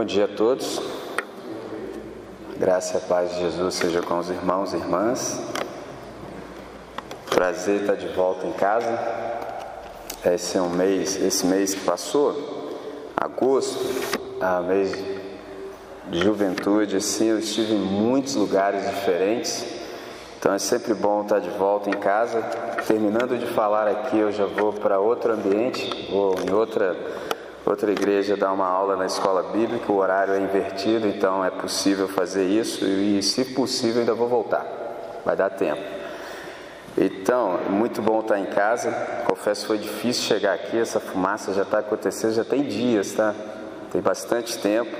Bom 0.00 0.06
dia 0.06 0.24
a 0.24 0.28
todos. 0.28 0.80
Graça 2.56 2.94
e 2.94 2.96
a 2.96 3.00
paz 3.00 3.34
de 3.34 3.40
Jesus 3.40 3.74
seja 3.74 4.00
com 4.00 4.18
os 4.18 4.30
irmãos 4.30 4.72
e 4.72 4.76
irmãs. 4.76 5.38
Prazer 7.28 7.82
estar 7.82 7.96
de 7.96 8.08
volta 8.08 8.46
em 8.46 8.52
casa. 8.54 8.98
Esse 10.24 10.56
é 10.56 10.62
um 10.62 10.70
mês, 10.70 11.16
esse 11.16 11.44
mês 11.44 11.74
que 11.74 11.84
passou, 11.84 12.34
agosto, 13.14 13.78
a 14.40 14.62
mês 14.62 14.90
de 16.08 16.18
juventude, 16.18 16.96
assim, 16.96 17.26
eu 17.26 17.38
estive 17.38 17.74
em 17.74 17.78
muitos 17.78 18.36
lugares 18.36 18.88
diferentes. 18.88 19.66
Então 20.38 20.54
é 20.54 20.58
sempre 20.58 20.94
bom 20.94 21.20
estar 21.20 21.40
de 21.40 21.50
volta 21.50 21.90
em 21.90 22.00
casa. 22.00 22.40
Terminando 22.86 23.38
de 23.38 23.48
falar 23.48 23.86
aqui, 23.86 24.16
eu 24.16 24.32
já 24.32 24.46
vou 24.46 24.72
para 24.72 24.98
outro 24.98 25.34
ambiente, 25.34 26.08
ou 26.10 26.36
em 26.40 26.54
outra 26.54 26.96
outra 27.70 27.90
igreja 27.90 28.36
dar 28.36 28.52
uma 28.52 28.66
aula 28.66 28.96
na 28.96 29.06
escola 29.06 29.42
bíblica, 29.44 29.92
o 29.92 29.96
horário 29.96 30.34
é 30.34 30.40
invertido, 30.40 31.06
então 31.06 31.44
é 31.44 31.50
possível 31.50 32.08
fazer 32.08 32.44
isso 32.44 32.84
e, 32.84 33.22
se 33.22 33.44
possível, 33.44 34.00
ainda 34.00 34.14
vou 34.14 34.28
voltar. 34.28 34.66
Vai 35.24 35.36
dar 35.36 35.50
tempo. 35.50 35.80
Então, 36.98 37.58
muito 37.68 38.02
bom 38.02 38.20
estar 38.20 38.38
em 38.38 38.46
casa. 38.46 38.90
Confesso 39.24 39.62
que 39.62 39.66
foi 39.68 39.78
difícil 39.78 40.24
chegar 40.24 40.54
aqui, 40.54 40.78
essa 40.78 40.98
fumaça 40.98 41.52
já 41.52 41.62
está 41.62 41.78
acontecendo, 41.78 42.32
já 42.32 42.44
tem 42.44 42.64
dias, 42.64 43.12
tá? 43.12 43.34
Tem 43.92 44.00
bastante 44.00 44.58
tempo. 44.58 44.90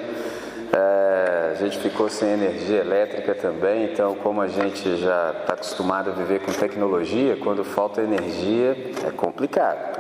É, 0.73 1.51
a 1.51 1.55
gente 1.57 1.79
ficou 1.79 2.09
sem 2.09 2.29
energia 2.31 2.79
elétrica 2.79 3.35
também, 3.35 3.85
então, 3.85 4.15
como 4.15 4.41
a 4.41 4.47
gente 4.47 4.97
já 4.97 5.35
está 5.41 5.55
acostumado 5.55 6.11
a 6.11 6.13
viver 6.13 6.41
com 6.41 6.53
tecnologia, 6.53 7.37
quando 7.37 7.65
falta 7.65 8.01
energia 8.01 8.77
é 9.05 9.11
complicado. 9.11 10.00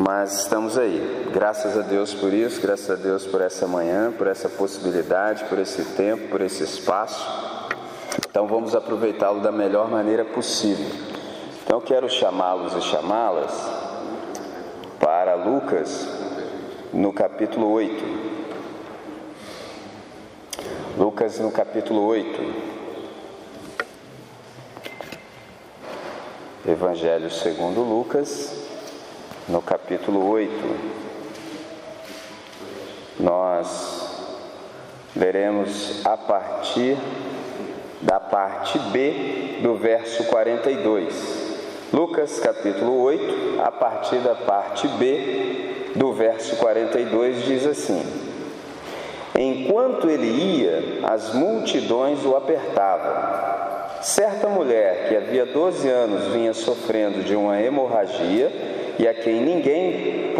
Mas 0.00 0.42
estamos 0.42 0.78
aí. 0.78 1.28
Graças 1.32 1.76
a 1.76 1.82
Deus 1.82 2.14
por 2.14 2.32
isso, 2.32 2.62
graças 2.62 2.88
a 2.88 2.94
Deus 2.94 3.26
por 3.26 3.40
essa 3.40 3.66
manhã, 3.66 4.12
por 4.12 4.28
essa 4.28 4.48
possibilidade, 4.48 5.42
por 5.46 5.58
esse 5.58 5.82
tempo, 5.96 6.28
por 6.28 6.40
esse 6.40 6.62
espaço. 6.62 7.26
Então 8.30 8.46
vamos 8.46 8.76
aproveitá-lo 8.76 9.40
da 9.40 9.50
melhor 9.50 9.90
maneira 9.90 10.24
possível. 10.24 10.86
Então 11.64 11.78
eu 11.78 11.80
quero 11.80 12.08
chamá-los 12.08 12.74
e 12.74 12.80
chamá-las 12.88 13.52
para 15.00 15.34
Lucas 15.34 16.06
no 16.92 17.12
capítulo 17.12 17.68
8. 17.68 18.04
Lucas 20.96 21.40
no 21.40 21.50
capítulo 21.50 22.06
8. 22.06 22.68
Evangelho 26.68 27.30
segundo 27.32 27.80
Lucas, 27.80 28.57
no 29.48 29.62
capítulo 29.62 30.28
8, 30.28 30.52
nós 33.18 34.26
veremos 35.16 36.04
a 36.04 36.18
partir 36.18 36.98
da 38.02 38.20
parte 38.20 38.78
B 38.90 39.60
do 39.62 39.74
verso 39.74 40.24
42. 40.24 41.48
Lucas 41.92 42.38
capítulo 42.38 43.00
8, 43.00 43.62
a 43.62 43.72
partir 43.72 44.18
da 44.18 44.34
parte 44.34 44.86
B 44.86 45.92
do 45.96 46.12
verso 46.12 46.56
42 46.56 47.44
diz 47.44 47.66
assim: 47.66 48.04
Enquanto 49.34 50.10
ele 50.10 50.26
ia, 50.26 51.00
as 51.04 51.32
multidões 51.32 52.22
o 52.26 52.36
apertavam. 52.36 53.48
Certa 54.02 54.46
mulher 54.48 55.08
que 55.08 55.16
havia 55.16 55.46
12 55.46 55.88
anos 55.88 56.26
vinha 56.32 56.52
sofrendo 56.52 57.24
de 57.24 57.34
uma 57.34 57.60
hemorragia 57.60 58.67
e 58.98 59.06
a 59.06 59.14
quem 59.14 59.40
ninguém 59.40 60.34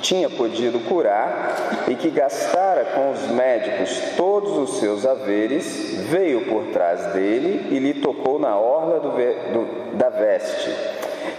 tinha 0.00 0.30
podido 0.30 0.78
curar 0.88 1.84
e 1.88 1.96
que 1.96 2.10
gastara 2.10 2.84
com 2.84 3.10
os 3.10 3.28
médicos 3.32 4.14
todos 4.16 4.56
os 4.56 4.78
seus 4.78 5.04
haveres, 5.04 5.96
veio 6.08 6.46
por 6.46 6.66
trás 6.66 7.12
dele 7.12 7.74
e 7.74 7.78
lhe 7.78 7.94
tocou 7.94 8.38
na 8.38 8.56
orla 8.56 9.00
do, 9.00 9.10
do, 9.10 9.96
da 9.96 10.08
veste, 10.08 10.70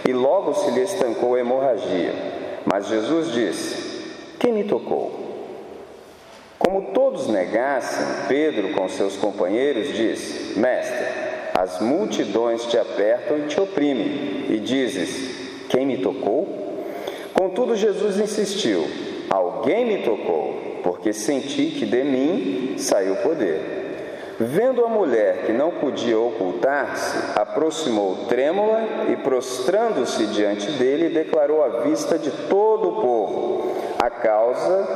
e 0.06 0.12
logo 0.12 0.52
se 0.54 0.70
lhe 0.72 0.82
estancou 0.82 1.34
a 1.34 1.40
hemorragia. 1.40 2.12
Mas 2.66 2.88
Jesus 2.88 3.32
disse: 3.32 4.36
Quem 4.38 4.52
me 4.52 4.64
tocou? 4.64 5.18
Como 6.58 6.92
todos 6.92 7.26
negassem, 7.28 8.04
Pedro, 8.28 8.74
com 8.74 8.86
seus 8.86 9.16
companheiros, 9.16 9.94
disse: 9.94 10.58
Mestre, 10.58 11.06
as 11.54 11.80
multidões 11.80 12.66
te 12.66 12.76
apertam 12.76 13.38
e 13.38 13.46
te 13.46 13.58
oprimem, 13.58 14.44
e 14.50 14.58
dizes: 14.58 15.40
quem 15.70 15.86
me 15.86 15.98
tocou? 15.98 16.59
Contudo, 17.40 17.74
Jesus 17.74 18.18
insistiu: 18.18 18.86
Alguém 19.30 19.86
me 19.86 20.02
tocou, 20.02 20.52
porque 20.82 21.10
senti 21.10 21.70
que 21.70 21.86
de 21.86 22.04
mim 22.04 22.74
saiu 22.76 23.16
poder. 23.16 24.36
Vendo 24.38 24.84
a 24.84 24.88
mulher 24.90 25.46
que 25.46 25.52
não 25.54 25.70
podia 25.70 26.18
ocultar-se, 26.18 27.16
aproximou 27.34 28.26
trêmula 28.28 28.82
e, 29.08 29.16
prostrando-se 29.16 30.26
diante 30.26 30.70
dele, 30.72 31.08
declarou 31.08 31.64
à 31.64 31.80
vista 31.80 32.18
de 32.18 32.30
todo 32.30 32.90
o 32.90 33.00
povo 33.00 33.74
a 33.98 34.10
causa 34.10 34.86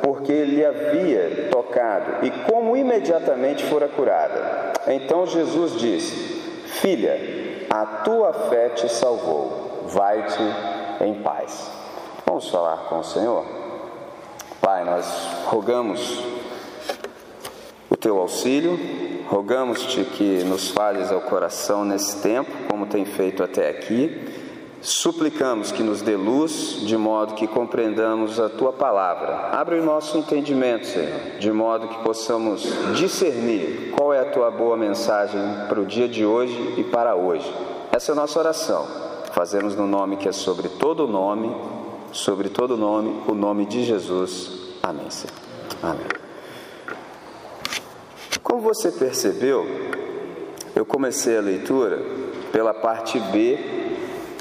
porque 0.00 0.32
ele 0.32 0.64
havia 0.64 1.48
tocado 1.50 2.24
e 2.24 2.30
como 2.50 2.74
imediatamente 2.74 3.64
fora 3.64 3.88
curada. 3.88 4.72
Então 4.86 5.26
Jesus 5.26 5.78
disse: 5.78 6.16
Filha, 6.80 7.20
a 7.68 7.84
tua 8.02 8.32
fé 8.48 8.70
te 8.70 8.90
salvou 8.90 9.84
vai-te 9.88 10.42
em 11.04 11.20
paz. 11.22 11.81
Vamos 12.32 12.48
falar 12.48 12.88
com 12.88 13.00
o 13.00 13.04
Senhor? 13.04 13.44
Pai, 14.58 14.86
nós 14.86 15.06
rogamos 15.44 16.24
o 17.90 17.94
teu 17.94 18.18
auxílio, 18.18 18.80
rogamos-te 19.28 20.02
que 20.02 20.42
nos 20.44 20.70
fales 20.70 21.12
ao 21.12 21.20
coração 21.20 21.84
nesse 21.84 22.22
tempo, 22.22 22.50
como 22.70 22.86
tem 22.86 23.04
feito 23.04 23.42
até 23.42 23.68
aqui. 23.68 24.32
Suplicamos 24.80 25.72
que 25.72 25.82
nos 25.82 26.00
dê 26.00 26.16
luz, 26.16 26.80
de 26.80 26.96
modo 26.96 27.34
que 27.34 27.46
compreendamos 27.46 28.40
a 28.40 28.48
tua 28.48 28.72
palavra. 28.72 29.50
Abre 29.52 29.78
o 29.78 29.84
nosso 29.84 30.16
entendimento, 30.16 30.86
Senhor, 30.86 31.38
de 31.38 31.52
modo 31.52 31.86
que 31.86 32.02
possamos 32.02 32.62
discernir 32.94 33.92
qual 33.94 34.10
é 34.10 34.20
a 34.20 34.30
tua 34.30 34.50
boa 34.50 34.74
mensagem 34.78 35.38
para 35.68 35.78
o 35.78 35.84
dia 35.84 36.08
de 36.08 36.24
hoje 36.24 36.76
e 36.78 36.82
para 36.82 37.14
hoje. 37.14 37.54
Essa 37.92 38.12
é 38.12 38.14
a 38.14 38.16
nossa 38.16 38.38
oração 38.38 39.12
fazemos 39.32 39.74
no 39.74 39.86
nome 39.86 40.16
que 40.16 40.28
é 40.28 40.32
sobre 40.32 40.68
todo 40.68 41.08
nome, 41.08 41.54
sobre 42.12 42.48
todo 42.48 42.76
nome, 42.76 43.22
o 43.26 43.34
nome 43.34 43.66
de 43.66 43.84
Jesus. 43.84 44.76
Amém, 44.82 45.10
Senhor. 45.10 45.34
Amém. 45.82 46.06
Como 48.42 48.60
você 48.60 48.92
percebeu, 48.92 49.66
eu 50.76 50.84
comecei 50.84 51.36
a 51.36 51.40
leitura 51.40 52.02
pela 52.52 52.74
parte 52.74 53.18
B 53.18 53.58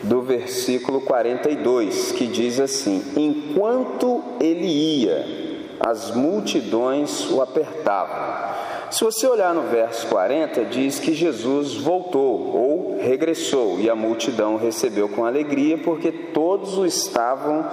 do 0.04 0.22
versículo 0.22 1.02
42, 1.02 2.12
que 2.12 2.28
diz 2.28 2.60
assim: 2.60 3.04
Enquanto 3.16 4.22
ele 4.40 4.68
ia, 4.68 5.78
as 5.80 6.12
multidões 6.12 7.30
o 7.32 7.42
apertavam 7.42 8.51
se 8.92 9.04
você 9.06 9.26
olhar 9.26 9.54
no 9.56 9.64
verso 9.64 10.06
40, 10.08 10.66
diz 10.66 11.00
que 11.00 11.14
Jesus 11.14 11.76
voltou 11.76 12.56
ou 12.56 12.98
regressou 13.00 13.80
e 13.80 13.90
a 13.90 13.96
multidão 13.96 14.58
recebeu 14.58 15.08
com 15.08 15.24
alegria 15.24 15.78
porque 15.78 16.12
todos 16.12 16.78
o 16.78 16.86
estavam 16.86 17.66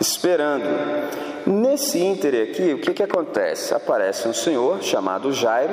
esperando. 0.00 0.64
Nesse 1.46 1.98
ínter 1.98 2.50
aqui, 2.50 2.74
o 2.74 2.78
que, 2.78 2.92
que 2.92 3.02
acontece? 3.02 3.72
Aparece 3.72 4.26
um 4.26 4.34
senhor 4.34 4.82
chamado 4.82 5.32
Jairo, 5.32 5.72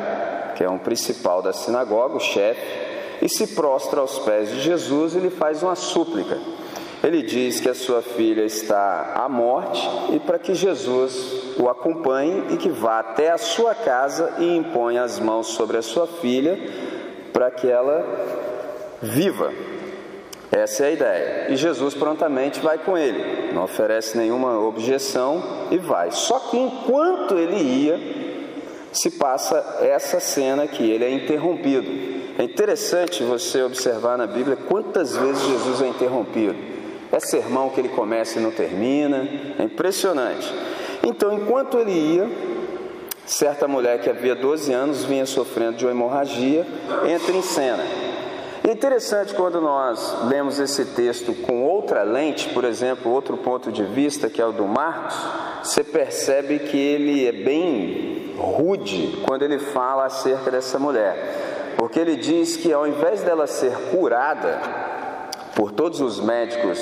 que 0.56 0.64
é 0.64 0.70
um 0.70 0.78
principal 0.78 1.42
da 1.42 1.52
sinagoga, 1.52 2.16
o 2.16 2.20
chefe, 2.20 2.62
e 3.20 3.28
se 3.28 3.48
prostra 3.48 4.00
aos 4.00 4.20
pés 4.20 4.50
de 4.50 4.62
Jesus 4.62 5.16
e 5.16 5.20
lhe 5.20 5.32
faz 5.32 5.64
uma 5.64 5.76
súplica. 5.76 6.38
Ele 7.04 7.22
diz 7.22 7.60
que 7.60 7.68
a 7.68 7.74
sua 7.74 8.02
filha 8.02 8.46
está 8.46 9.14
à 9.16 9.28
morte 9.28 9.90
e 10.14 10.20
para 10.20 10.40
que 10.40 10.54
Jesus 10.54 11.43
o 11.58 11.70
acompanhe 11.70 12.46
e 12.52 12.58
que 12.58 12.70
vá 12.70 13.00
até 13.00 13.32
a 13.32 13.38
sua 13.38 13.76
casa 13.76 14.34
e 14.40 14.58
imponha 14.58 15.04
as 15.04 15.20
mãos 15.20 15.48
sobre 15.48 15.78
a 15.78 15.82
sua 15.82 16.08
filha 16.08 16.58
para 17.32 17.52
que 17.52 17.70
ela 17.70 18.06
viva. 19.02 19.52
Essa 20.52 20.84
é 20.84 20.88
a 20.88 20.92
ideia. 20.92 21.46
E 21.50 21.56
Jesus 21.56 21.96
prontamente 21.96 22.60
vai 22.60 22.78
com 22.78 22.98
ele, 22.98 23.52
não 23.54 23.64
oferece 23.64 24.18
nenhuma 24.18 24.60
objeção 24.60 25.42
e 25.72 25.78
vai. 25.78 26.12
Só 26.12 26.40
que 26.40 26.58
enquanto 26.58 27.36
ele 27.36 27.56
ia, 27.56 28.00
se 28.92 29.10
passa 29.12 29.80
essa 29.82 30.20
cena 30.20 30.68
que 30.68 30.90
ele 30.90 31.04
é 31.04 31.10
interrompido. 31.10 31.90
É 32.38 32.44
interessante 32.44 33.24
você 33.24 33.64
observar 33.64 34.18
na 34.18 34.28
Bíblia 34.28 34.56
quantas 34.56 35.16
vezes 35.16 35.44
Jesus 35.44 35.82
é 35.82 35.88
interrompido. 35.88 36.56
É 37.12 37.20
sermão 37.20 37.70
que 37.70 37.80
ele 37.80 37.90
começa 37.90 38.40
e 38.40 38.42
não 38.42 38.52
termina. 38.52 39.28
É 39.60 39.64
impressionante. 39.64 40.54
Então, 41.06 41.34
enquanto 41.34 41.78
ele 41.78 41.92
ia, 41.92 42.30
certa 43.26 43.68
mulher 43.68 44.00
que 44.00 44.10
havia 44.10 44.36
12 44.36 44.72
anos 44.72 45.04
vinha 45.04 45.26
sofrendo 45.26 45.78
de 45.78 45.86
uma 45.86 45.92
hemorragia, 45.92 46.66
entra 47.06 47.36
em 47.36 47.42
cena. 47.42 47.84
É 48.66 48.72
interessante 48.72 49.34
quando 49.34 49.60
nós 49.60 50.24
lemos 50.30 50.58
esse 50.58 50.86
texto 50.86 51.34
com 51.34 51.66
outra 51.66 52.04
lente, 52.04 52.48
por 52.50 52.64
exemplo, 52.64 53.12
outro 53.12 53.36
ponto 53.36 53.70
de 53.70 53.84
vista, 53.84 54.30
que 54.30 54.42
é 54.42 54.46
o 54.46 54.54
do 54.54 54.66
Marcos, 54.66 55.16
você 55.62 55.84
percebe 55.84 56.60
que 56.60 56.78
ele 56.78 57.28
é 57.28 57.34
bem 57.34 58.34
rude 58.38 59.22
quando 59.28 59.44
ele 59.44 59.60
fala 59.60 60.06
acerca 60.06 60.50
dessa 60.50 60.80
mulher, 60.80 61.76
porque 61.78 62.00
ele 62.00 62.16
diz 62.16 62.56
que 62.56 62.72
ao 62.72 62.88
invés 62.88 63.22
dela 63.22 63.48
ser 63.48 63.76
curada 63.92 64.62
por 65.56 65.74
todos 65.74 66.00
os 66.00 66.22
médicos 66.22 66.80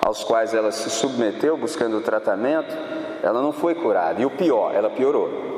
aos 0.00 0.22
quais 0.22 0.54
ela 0.54 0.70
se 0.70 0.88
submeteu 0.90 1.56
buscando 1.56 2.00
tratamento, 2.00 2.72
ela 3.22 3.40
não 3.40 3.52
foi 3.52 3.74
curada. 3.74 4.20
E 4.20 4.26
o 4.26 4.30
pior, 4.30 4.74
ela 4.74 4.90
piorou. 4.90 5.50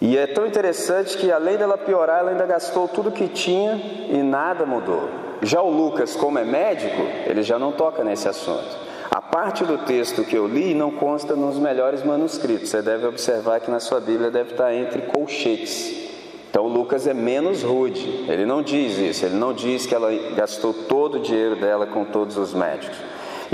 E 0.00 0.18
é 0.18 0.26
tão 0.26 0.46
interessante 0.46 1.16
que 1.16 1.32
além 1.32 1.56
dela 1.56 1.78
piorar, 1.78 2.20
ela 2.20 2.30
ainda 2.30 2.44
gastou 2.44 2.86
tudo 2.86 3.10
que 3.10 3.28
tinha 3.28 3.80
e 4.10 4.22
nada 4.22 4.66
mudou. 4.66 5.08
Já 5.40 5.62
o 5.62 5.70
Lucas, 5.70 6.14
como 6.14 6.38
é 6.38 6.44
médico, 6.44 7.02
ele 7.26 7.42
já 7.42 7.58
não 7.58 7.72
toca 7.72 8.04
nesse 8.04 8.28
assunto. 8.28 8.84
A 9.10 9.22
parte 9.22 9.64
do 9.64 9.78
texto 9.78 10.24
que 10.24 10.36
eu 10.36 10.46
li 10.46 10.74
não 10.74 10.90
consta 10.90 11.36
nos 11.36 11.56
melhores 11.56 12.02
manuscritos. 12.02 12.70
Você 12.70 12.82
deve 12.82 13.06
observar 13.06 13.60
que 13.60 13.70
na 13.70 13.78
sua 13.80 14.00
Bíblia 14.00 14.30
deve 14.30 14.52
estar 14.52 14.74
entre 14.74 15.02
colchetes. 15.02 16.04
Então 16.50 16.66
Lucas 16.66 17.06
é 17.06 17.14
menos 17.14 17.62
rude. 17.62 18.26
Ele 18.28 18.44
não 18.44 18.62
diz 18.62 18.98
isso. 18.98 19.24
Ele 19.24 19.36
não 19.36 19.52
diz 19.52 19.86
que 19.86 19.94
ela 19.94 20.10
gastou 20.34 20.72
todo 20.72 21.16
o 21.16 21.20
dinheiro 21.20 21.56
dela 21.56 21.86
com 21.86 22.04
todos 22.04 22.36
os 22.36 22.52
médicos. 22.52 22.96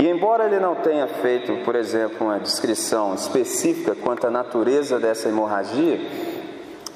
E 0.01 0.07
embora 0.07 0.45
ele 0.45 0.59
não 0.59 0.73
tenha 0.73 1.05
feito, 1.05 1.63
por 1.63 1.75
exemplo, 1.75 2.25
uma 2.25 2.39
descrição 2.39 3.13
específica 3.13 3.93
quanto 3.93 4.25
à 4.25 4.31
natureza 4.31 4.99
dessa 4.99 5.29
hemorragia, 5.29 6.01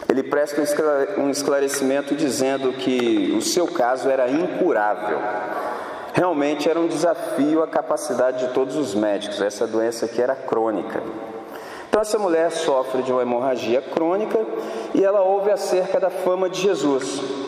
ele 0.10 0.24
presta 0.24 0.60
um 1.20 1.30
esclarecimento 1.30 2.16
dizendo 2.16 2.74
que 2.74 3.32
o 3.38 3.44
seu 3.44 3.68
caso 3.68 4.10
era 4.10 4.28
incurável. 4.28 5.20
Realmente 6.16 6.68
era 6.68 6.80
um 6.80 6.88
desafio 6.88 7.62
à 7.62 7.68
capacidade 7.68 8.48
de 8.48 8.54
todos 8.56 8.76
os 8.76 8.96
médicos. 8.96 9.40
Essa 9.40 9.68
doença 9.68 10.08
aqui 10.08 10.20
era 10.20 10.36
crônica. 10.36 11.04
Então, 11.88 12.02
essa 12.02 12.18
mulher 12.18 12.50
sofre 12.50 13.04
de 13.04 13.12
uma 13.12 13.22
hemorragia 13.22 13.84
crônica 13.84 14.44
e 14.96 15.04
ela 15.04 15.22
ouve 15.22 15.52
acerca 15.52 16.00
da 16.00 16.10
fama 16.10 16.50
de 16.50 16.60
Jesus. 16.60 17.45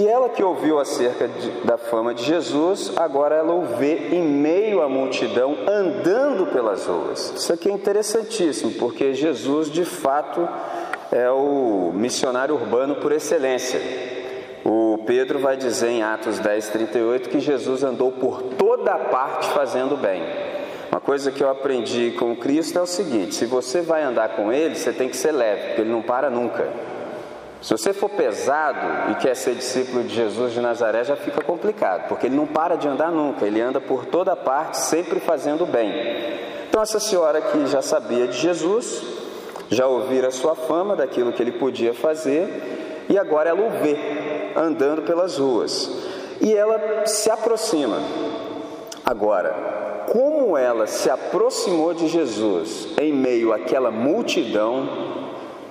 E 0.00 0.08
ela 0.08 0.30
que 0.30 0.42
ouviu 0.42 0.78
acerca 0.78 1.28
de, 1.28 1.50
da 1.62 1.76
fama 1.76 2.14
de 2.14 2.24
Jesus, 2.24 2.90
agora 2.96 3.34
ela 3.34 3.52
o 3.52 3.76
vê 3.76 4.08
em 4.12 4.22
meio 4.22 4.80
à 4.80 4.88
multidão 4.88 5.54
andando 5.68 6.46
pelas 6.46 6.86
ruas. 6.86 7.34
Isso 7.36 7.52
aqui 7.52 7.68
é 7.68 7.72
interessantíssimo, 7.72 8.72
porque 8.78 9.12
Jesus 9.12 9.70
de 9.70 9.84
fato 9.84 10.48
é 11.12 11.30
o 11.30 11.92
missionário 11.94 12.54
urbano 12.54 12.94
por 12.94 13.12
excelência. 13.12 13.78
O 14.64 15.02
Pedro 15.06 15.38
vai 15.38 15.58
dizer 15.58 15.90
em 15.90 16.02
Atos 16.02 16.38
10, 16.38 16.68
38 16.70 17.28
que 17.28 17.38
Jesus 17.38 17.84
andou 17.84 18.10
por 18.10 18.40
toda 18.56 18.96
parte 18.96 19.48
fazendo 19.48 19.98
bem. 19.98 20.22
Uma 20.90 21.00
coisa 21.02 21.30
que 21.30 21.44
eu 21.44 21.50
aprendi 21.50 22.12
com 22.12 22.34
Cristo 22.34 22.78
é 22.78 22.82
o 22.82 22.86
seguinte: 22.86 23.34
se 23.34 23.44
você 23.44 23.82
vai 23.82 24.02
andar 24.02 24.30
com 24.30 24.50
Ele, 24.50 24.76
você 24.76 24.94
tem 24.94 25.10
que 25.10 25.16
ser 25.16 25.32
leve, 25.32 25.66
porque 25.66 25.82
Ele 25.82 25.90
não 25.90 26.00
para 26.00 26.30
nunca. 26.30 26.89
Se 27.62 27.72
você 27.72 27.92
for 27.92 28.08
pesado 28.08 29.10
e 29.10 29.14
quer 29.16 29.36
ser 29.36 29.54
discípulo 29.54 30.02
de 30.02 30.14
Jesus 30.14 30.52
de 30.52 30.60
Nazaré, 30.60 31.04
já 31.04 31.14
fica 31.14 31.42
complicado, 31.42 32.08
porque 32.08 32.26
Ele 32.26 32.36
não 32.36 32.46
para 32.46 32.76
de 32.76 32.88
andar 32.88 33.10
nunca, 33.10 33.46
Ele 33.46 33.60
anda 33.60 33.80
por 33.80 34.06
toda 34.06 34.34
parte, 34.34 34.78
sempre 34.78 35.20
fazendo 35.20 35.66
bem. 35.66 35.92
Então, 36.68 36.82
essa 36.82 36.98
senhora 36.98 37.40
que 37.40 37.66
já 37.66 37.82
sabia 37.82 38.26
de 38.26 38.38
Jesus, 38.38 39.02
já 39.68 39.86
ouvira 39.86 40.28
a 40.28 40.32
sua 40.32 40.54
fama 40.54 40.96
daquilo 40.96 41.32
que 41.32 41.42
ele 41.42 41.52
podia 41.52 41.92
fazer, 41.92 43.04
e 43.08 43.18
agora 43.18 43.50
ela 43.50 43.60
o 43.60 43.70
vê 43.82 43.96
andando 44.56 45.02
pelas 45.02 45.36
ruas. 45.36 45.90
E 46.40 46.54
ela 46.54 47.04
se 47.06 47.30
aproxima. 47.30 47.98
Agora, 49.04 50.04
como 50.06 50.56
ela 50.56 50.86
se 50.86 51.10
aproximou 51.10 51.92
de 51.92 52.08
Jesus 52.08 52.88
em 53.00 53.12
meio 53.12 53.52
àquela 53.52 53.90
multidão, 53.90 55.09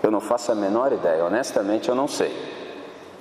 eu 0.01 0.12
não 0.12 0.19
faço 0.19 0.51
a 0.51 0.56
menor 0.56 0.92
ideia, 0.92 1.24
honestamente 1.24 1.90
eu 1.90 1.96
não 1.96 2.07
sei. 2.07 2.31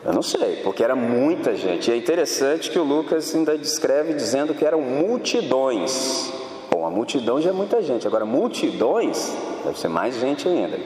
Eu 0.04 0.12
não 0.12 0.22
sei, 0.22 0.60
porque 0.62 0.82
era 0.82 0.94
muita 0.94 1.56
gente. 1.56 1.90
E 1.90 1.94
é 1.94 1.96
interessante 1.96 2.70
que 2.70 2.78
o 2.78 2.84
Lucas 2.84 3.34
ainda 3.34 3.58
descreve 3.58 4.14
dizendo 4.14 4.54
que 4.54 4.64
eram 4.64 4.80
multidões. 4.80 6.32
Bom, 6.70 6.86
a 6.86 6.90
multidão 6.90 7.40
já 7.40 7.50
é 7.50 7.52
muita 7.52 7.82
gente, 7.82 8.06
agora 8.06 8.24
multidões 8.24 9.36
deve 9.64 9.78
ser 9.78 9.88
mais 9.88 10.14
gente 10.14 10.48
ainda. 10.48 10.78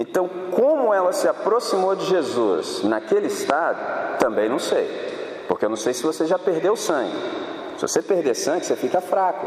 Então, 0.00 0.30
como 0.52 0.94
ela 0.94 1.12
se 1.12 1.26
aproximou 1.26 1.96
de 1.96 2.06
Jesus 2.06 2.82
naquele 2.84 3.26
estado, 3.26 4.18
também 4.18 4.48
não 4.48 4.58
sei, 4.58 4.88
porque 5.48 5.64
eu 5.64 5.68
não 5.68 5.76
sei 5.76 5.92
se 5.92 6.02
você 6.02 6.26
já 6.26 6.38
perdeu 6.38 6.76
sangue. 6.76 7.16
Se 7.76 7.82
você 7.82 8.00
perder 8.00 8.34
sangue, 8.34 8.64
você 8.64 8.76
fica 8.76 9.00
fraco. 9.00 9.46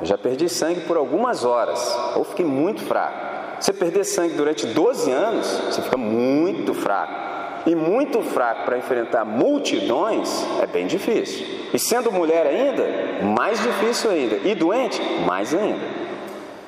Eu 0.00 0.06
já 0.06 0.18
perdi 0.18 0.48
sangue 0.48 0.80
por 0.80 0.96
algumas 0.96 1.44
horas, 1.44 1.96
ou 2.16 2.24
fiquei 2.24 2.44
muito 2.44 2.82
fraco. 2.82 3.33
Você 3.60 3.72
perder 3.72 4.04
sangue 4.04 4.34
durante 4.34 4.66
12 4.66 5.10
anos, 5.10 5.46
você 5.46 5.82
fica 5.82 5.96
muito 5.96 6.74
fraco. 6.74 7.34
E 7.66 7.74
muito 7.74 8.20
fraco 8.20 8.66
para 8.66 8.76
enfrentar 8.76 9.24
multidões 9.24 10.44
é 10.60 10.66
bem 10.66 10.86
difícil. 10.86 11.46
E 11.72 11.78
sendo 11.78 12.12
mulher 12.12 12.46
ainda, 12.46 13.24
mais 13.24 13.58
difícil 13.62 14.10
ainda. 14.10 14.36
E 14.46 14.54
doente, 14.54 15.00
mais 15.26 15.54
ainda. 15.54 15.80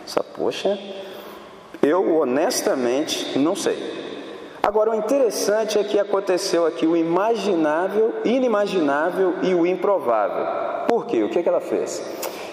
Essa 0.07 0.23
poxa, 0.23 0.79
eu 1.83 2.17
honestamente 2.17 3.39
não 3.39 3.55
sei. 3.55 3.77
Agora, 4.63 4.91
o 4.91 4.95
interessante 4.95 5.79
é 5.79 5.85
que 5.85 5.97
aconteceu 5.97 6.67
aqui 6.67 6.87
o 6.87 6.97
imaginável, 6.97 8.15
inimaginável 8.25 9.35
e 9.43 9.55
o 9.55 9.65
improvável. 9.65 10.87
Por 10.89 11.07
quê? 11.07 11.23
O 11.23 11.29
que, 11.29 11.39
é 11.39 11.43
que 11.43 11.49
ela 11.49 11.61
fez? 11.61 12.03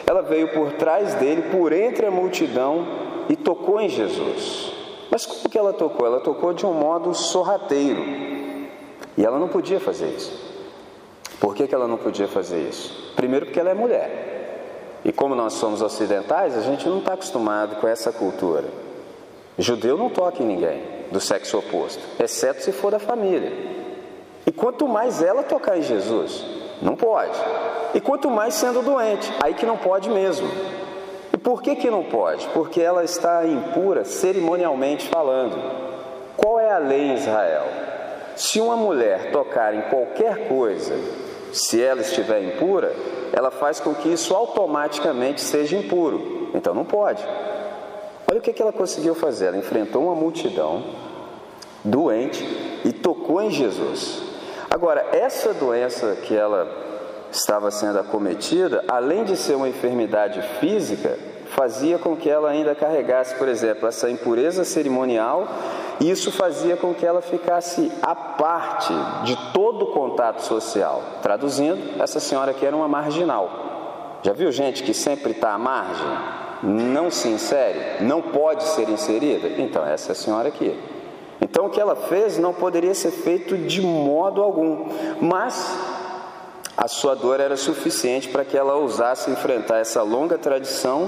Ela 0.06 0.22
veio 0.22 0.50
por 0.50 0.74
trás 0.74 1.14
dele, 1.16 1.44
por 1.44 1.72
entre 1.72 2.06
a 2.06 2.12
multidão 2.12 2.86
e 3.30 3.36
tocou 3.36 3.80
em 3.80 3.90
Jesus. 3.90 4.74
Mas 5.10 5.26
como 5.26 5.50
que 5.50 5.58
ela 5.58 5.74
tocou? 5.74 6.06
Ela 6.06 6.20
tocou 6.20 6.54
de 6.54 6.66
um 6.66 6.74
modo 6.74 7.14
sorrateiro. 7.14 8.02
E 9.18 9.24
ela 9.24 9.40
não 9.40 9.48
podia 9.48 9.80
fazer 9.80 10.08
isso. 10.08 10.44
Por 11.40 11.56
que, 11.56 11.68
que 11.68 11.76
ela 11.76 11.88
não 11.88 11.98
podia 11.98 12.28
fazer 12.28 12.68
isso? 12.68 13.14
Primeiro, 13.16 13.46
porque 13.46 13.60
ela 13.60 13.70
é 13.70 13.74
mulher. 13.74 15.00
E 15.06 15.12
como 15.12 15.36
nós 15.36 15.54
somos 15.54 15.82
ocidentais, 15.82 16.58
a 16.58 16.62
gente 16.62 16.88
não 16.88 17.00
está 17.00 17.14
acostumado 17.14 17.76
com 17.76 17.88
essa 17.88 18.12
cultura. 18.12 18.66
Judeu 19.58 19.98
não 19.98 20.10
toca 20.10 20.42
em 20.42 20.46
ninguém 20.46 20.82
do 21.12 21.20
sexo 21.20 21.60
oposto, 21.60 22.02
exceto 22.20 22.64
se 22.64 22.72
for 22.72 22.92
da 22.92 23.00
família. 23.00 23.52
E 24.48 24.52
quanto 24.52 24.88
mais 24.88 25.22
ela 25.22 25.44
tocar 25.44 25.78
em 25.78 25.84
Jesus, 25.84 26.44
não 26.84 26.96
pode. 26.96 27.40
E 27.94 28.02
quanto 28.02 28.30
mais 28.30 28.54
sendo 28.54 28.82
doente, 28.82 29.32
aí 29.42 29.54
que 29.54 29.66
não 29.66 29.78
pode 29.78 30.10
mesmo. 30.10 30.48
E 31.32 31.38
por 31.38 31.62
que, 31.62 31.76
que 31.76 31.90
não 31.90 32.04
pode? 32.04 32.48
Porque 32.50 32.82
ela 32.82 33.04
está 33.04 33.46
impura 33.46 34.04
cerimonialmente 34.04 35.08
falando. 35.08 35.58
Qual 36.36 36.60
é 36.60 36.72
a 36.72 36.78
lei 36.78 37.02
em 37.02 37.14
Israel? 37.16 37.66
Se 38.36 38.60
uma 38.60 38.76
mulher 38.76 39.32
tocar 39.32 39.74
em 39.74 39.82
qualquer 39.84 40.48
coisa, 40.48 40.96
se 41.54 41.82
ela 41.82 42.02
estiver 42.02 42.44
impura, 42.44 42.94
ela 43.32 43.52
faz 43.52 43.80
com 43.80 43.94
que 43.94 44.10
isso 44.10 44.36
automaticamente 44.36 45.42
seja 45.42 45.78
impuro. 45.78 46.50
Então 46.54 46.74
não 46.74 46.84
pode. 46.84 47.24
Olha 48.30 48.40
o 48.40 48.42
que, 48.42 48.52
que 48.52 48.62
ela 48.62 48.74
conseguiu 48.74 49.16
fazer. 49.16 49.48
Ela 49.48 49.58
enfrentou 49.58 50.04
uma 50.04 50.16
multidão 50.16 50.84
doente 51.84 52.44
e 52.84 52.92
tocou 52.92 53.42
em 53.42 53.52
Jesus. 53.52 54.33
Agora, 54.74 55.06
essa 55.12 55.54
doença 55.54 56.18
que 56.24 56.36
ela 56.36 56.68
estava 57.32 57.70
sendo 57.70 58.00
acometida, 58.00 58.84
além 58.88 59.24
de 59.24 59.38
ser 59.38 59.54
uma 59.54 59.70
enfermidade 59.70 60.42
física, 60.60 61.16
fazia 61.50 62.00
com 62.00 62.18
que 62.18 62.28
ela 62.28 62.50
ainda 62.50 62.74
carregasse, 62.74 63.36
por 63.36 63.48
exemplo, 63.48 63.88
essa 63.88 64.10
impureza 64.10 64.64
cerimonial, 64.64 65.48
e 66.00 66.10
isso 66.10 66.32
fazia 66.32 66.76
com 66.76 66.92
que 66.92 67.06
ela 67.06 67.22
ficasse 67.22 67.92
à 68.02 68.16
parte 68.16 68.92
de 69.26 69.38
todo 69.54 69.84
o 69.84 69.92
contato 69.94 70.42
social. 70.42 71.04
Traduzindo, 71.22 72.02
essa 72.02 72.20
senhora 72.20 72.50
aqui 72.50 72.66
era 72.66 72.76
uma 72.76 72.88
marginal. 72.88 74.18
Já 74.24 74.34
viu 74.34 74.52
gente 74.52 74.82
que 74.82 74.96
sempre 74.96 75.34
está 75.34 75.54
à 75.54 75.58
margem? 75.60 76.18
Não 76.64 77.12
se 77.12 77.28
insere? 77.28 78.04
Não 78.04 78.24
pode 78.24 78.64
ser 78.64 78.90
inserida? 78.90 79.50
Então, 79.50 79.86
essa 79.86 80.10
é 80.10 80.14
a 80.14 80.16
senhora 80.16 80.48
aqui. 80.48 80.76
Então, 81.54 81.68
o 81.68 81.70
que 81.70 81.80
ela 81.80 81.96
fez 81.96 82.40
não 82.40 82.52
poderia 82.52 82.96
ser 82.96 83.12
feito 83.12 83.56
de 83.56 83.80
modo 83.80 84.42
algum, 84.42 84.88
mas 85.22 85.78
a 86.76 86.88
sua 86.88 87.16
dor 87.16 87.40
era 87.40 87.56
suficiente 87.56 88.28
para 88.28 88.44
que 88.44 88.58
ela 88.58 88.74
ousasse 88.74 89.30
enfrentar 89.30 89.78
essa 89.78 90.02
longa 90.02 90.36
tradição 90.36 91.08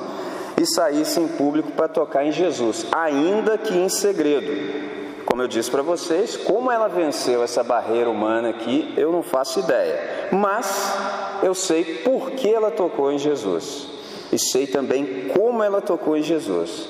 e 0.56 0.64
saísse 0.68 1.20
em 1.20 1.28
público 1.28 1.72
para 1.72 1.88
tocar 1.88 2.24
em 2.24 2.32
Jesus, 2.32 2.86
ainda 2.92 3.58
que 3.58 3.76
em 3.76 3.90
segredo. 3.90 5.26
Como 5.26 5.42
eu 5.42 5.48
disse 5.48 5.72
para 5.72 5.82
vocês, 5.82 6.38
como 6.38 6.70
ela 6.70 6.88
venceu 6.88 7.42
essa 7.42 7.64
barreira 7.64 8.08
humana 8.08 8.50
aqui, 8.50 8.94
eu 8.96 9.12
não 9.12 9.24
faço 9.24 9.62
ideia. 9.62 10.30
Mas 10.32 10.96
eu 11.42 11.56
sei 11.56 12.04
por 12.04 12.30
que 12.34 12.54
ela 12.54 12.70
tocou 12.70 13.12
em 13.12 13.18
Jesus. 13.18 13.88
E 14.32 14.38
sei 14.38 14.68
também 14.68 15.28
como 15.30 15.64
ela 15.64 15.82
tocou 15.82 16.16
em 16.16 16.22
Jesus. 16.22 16.88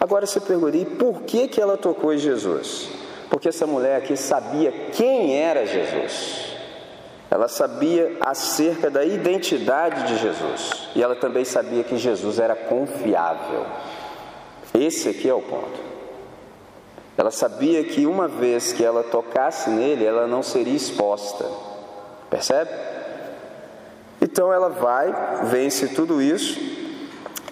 Agora 0.00 0.24
você 0.24 0.40
pergunta, 0.40 0.78
e 0.78 0.86
por 0.86 1.22
que, 1.22 1.46
que 1.46 1.60
ela 1.60 1.76
tocou 1.76 2.14
em 2.14 2.18
Jesus? 2.18 2.88
Porque 3.28 3.50
essa 3.50 3.66
mulher 3.66 3.96
aqui 3.96 4.16
sabia 4.16 4.72
quem 4.92 5.36
era 5.36 5.66
Jesus. 5.66 6.56
Ela 7.30 7.46
sabia 7.46 8.16
acerca 8.20 8.90
da 8.90 9.04
identidade 9.04 10.08
de 10.08 10.18
Jesus 10.18 10.88
e 10.96 11.02
ela 11.02 11.14
também 11.14 11.44
sabia 11.44 11.84
que 11.84 11.96
Jesus 11.96 12.40
era 12.40 12.56
confiável. 12.56 13.66
Esse 14.74 15.10
aqui 15.10 15.28
é 15.28 15.34
o 15.34 15.42
ponto. 15.42 15.90
Ela 17.16 17.30
sabia 17.30 17.84
que 17.84 18.06
uma 18.06 18.26
vez 18.26 18.72
que 18.72 18.82
ela 18.82 19.04
tocasse 19.04 19.68
nele, 19.68 20.04
ela 20.04 20.26
não 20.26 20.42
seria 20.42 20.74
exposta. 20.74 21.44
Percebe? 22.30 22.70
Então 24.20 24.52
ela 24.52 24.70
vai, 24.70 25.14
vence 25.44 25.88
tudo 25.88 26.20
isso, 26.20 26.58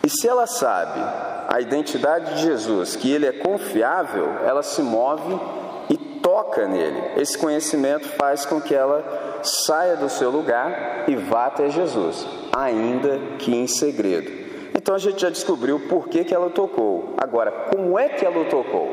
e 0.02 0.08
se 0.08 0.26
ela 0.26 0.46
sabe 0.46 1.00
a 1.48 1.62
identidade 1.62 2.34
de 2.34 2.42
Jesus, 2.42 2.94
que 2.94 3.10
ele 3.10 3.24
é 3.24 3.32
confiável, 3.32 4.28
ela 4.44 4.62
se 4.62 4.82
move 4.82 5.40
e 5.88 5.96
toca 5.96 6.68
nele. 6.68 7.02
Esse 7.16 7.38
conhecimento 7.38 8.06
faz 8.06 8.44
com 8.44 8.60
que 8.60 8.74
ela 8.74 9.40
saia 9.42 9.96
do 9.96 10.10
seu 10.10 10.30
lugar 10.30 11.04
e 11.08 11.16
vá 11.16 11.46
até 11.46 11.70
Jesus, 11.70 12.26
ainda 12.52 13.18
que 13.38 13.56
em 13.56 13.66
segredo. 13.66 14.30
Então 14.74 14.94
a 14.94 14.98
gente 14.98 15.22
já 15.22 15.30
descobriu 15.30 15.80
por 15.88 16.08
que, 16.08 16.22
que 16.22 16.34
ela 16.34 16.50
tocou. 16.50 17.14
Agora, 17.16 17.50
como 17.50 17.98
é 17.98 18.10
que 18.10 18.26
ela 18.26 18.44
tocou? 18.44 18.90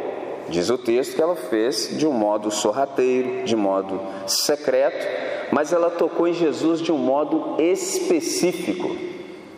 Diz 0.48 0.70
o 0.70 0.78
texto 0.78 1.14
que 1.14 1.22
ela 1.22 1.36
fez 1.36 1.98
de 1.98 2.08
um 2.08 2.14
modo 2.14 2.50
sorrateiro, 2.52 3.44
de 3.44 3.56
modo 3.56 4.00
secreto, 4.28 5.06
mas 5.52 5.74
ela 5.74 5.90
tocou 5.90 6.26
em 6.26 6.34
Jesus 6.34 6.80
de 6.80 6.92
um 6.92 6.98
modo 6.98 7.62
específico. 7.62 8.96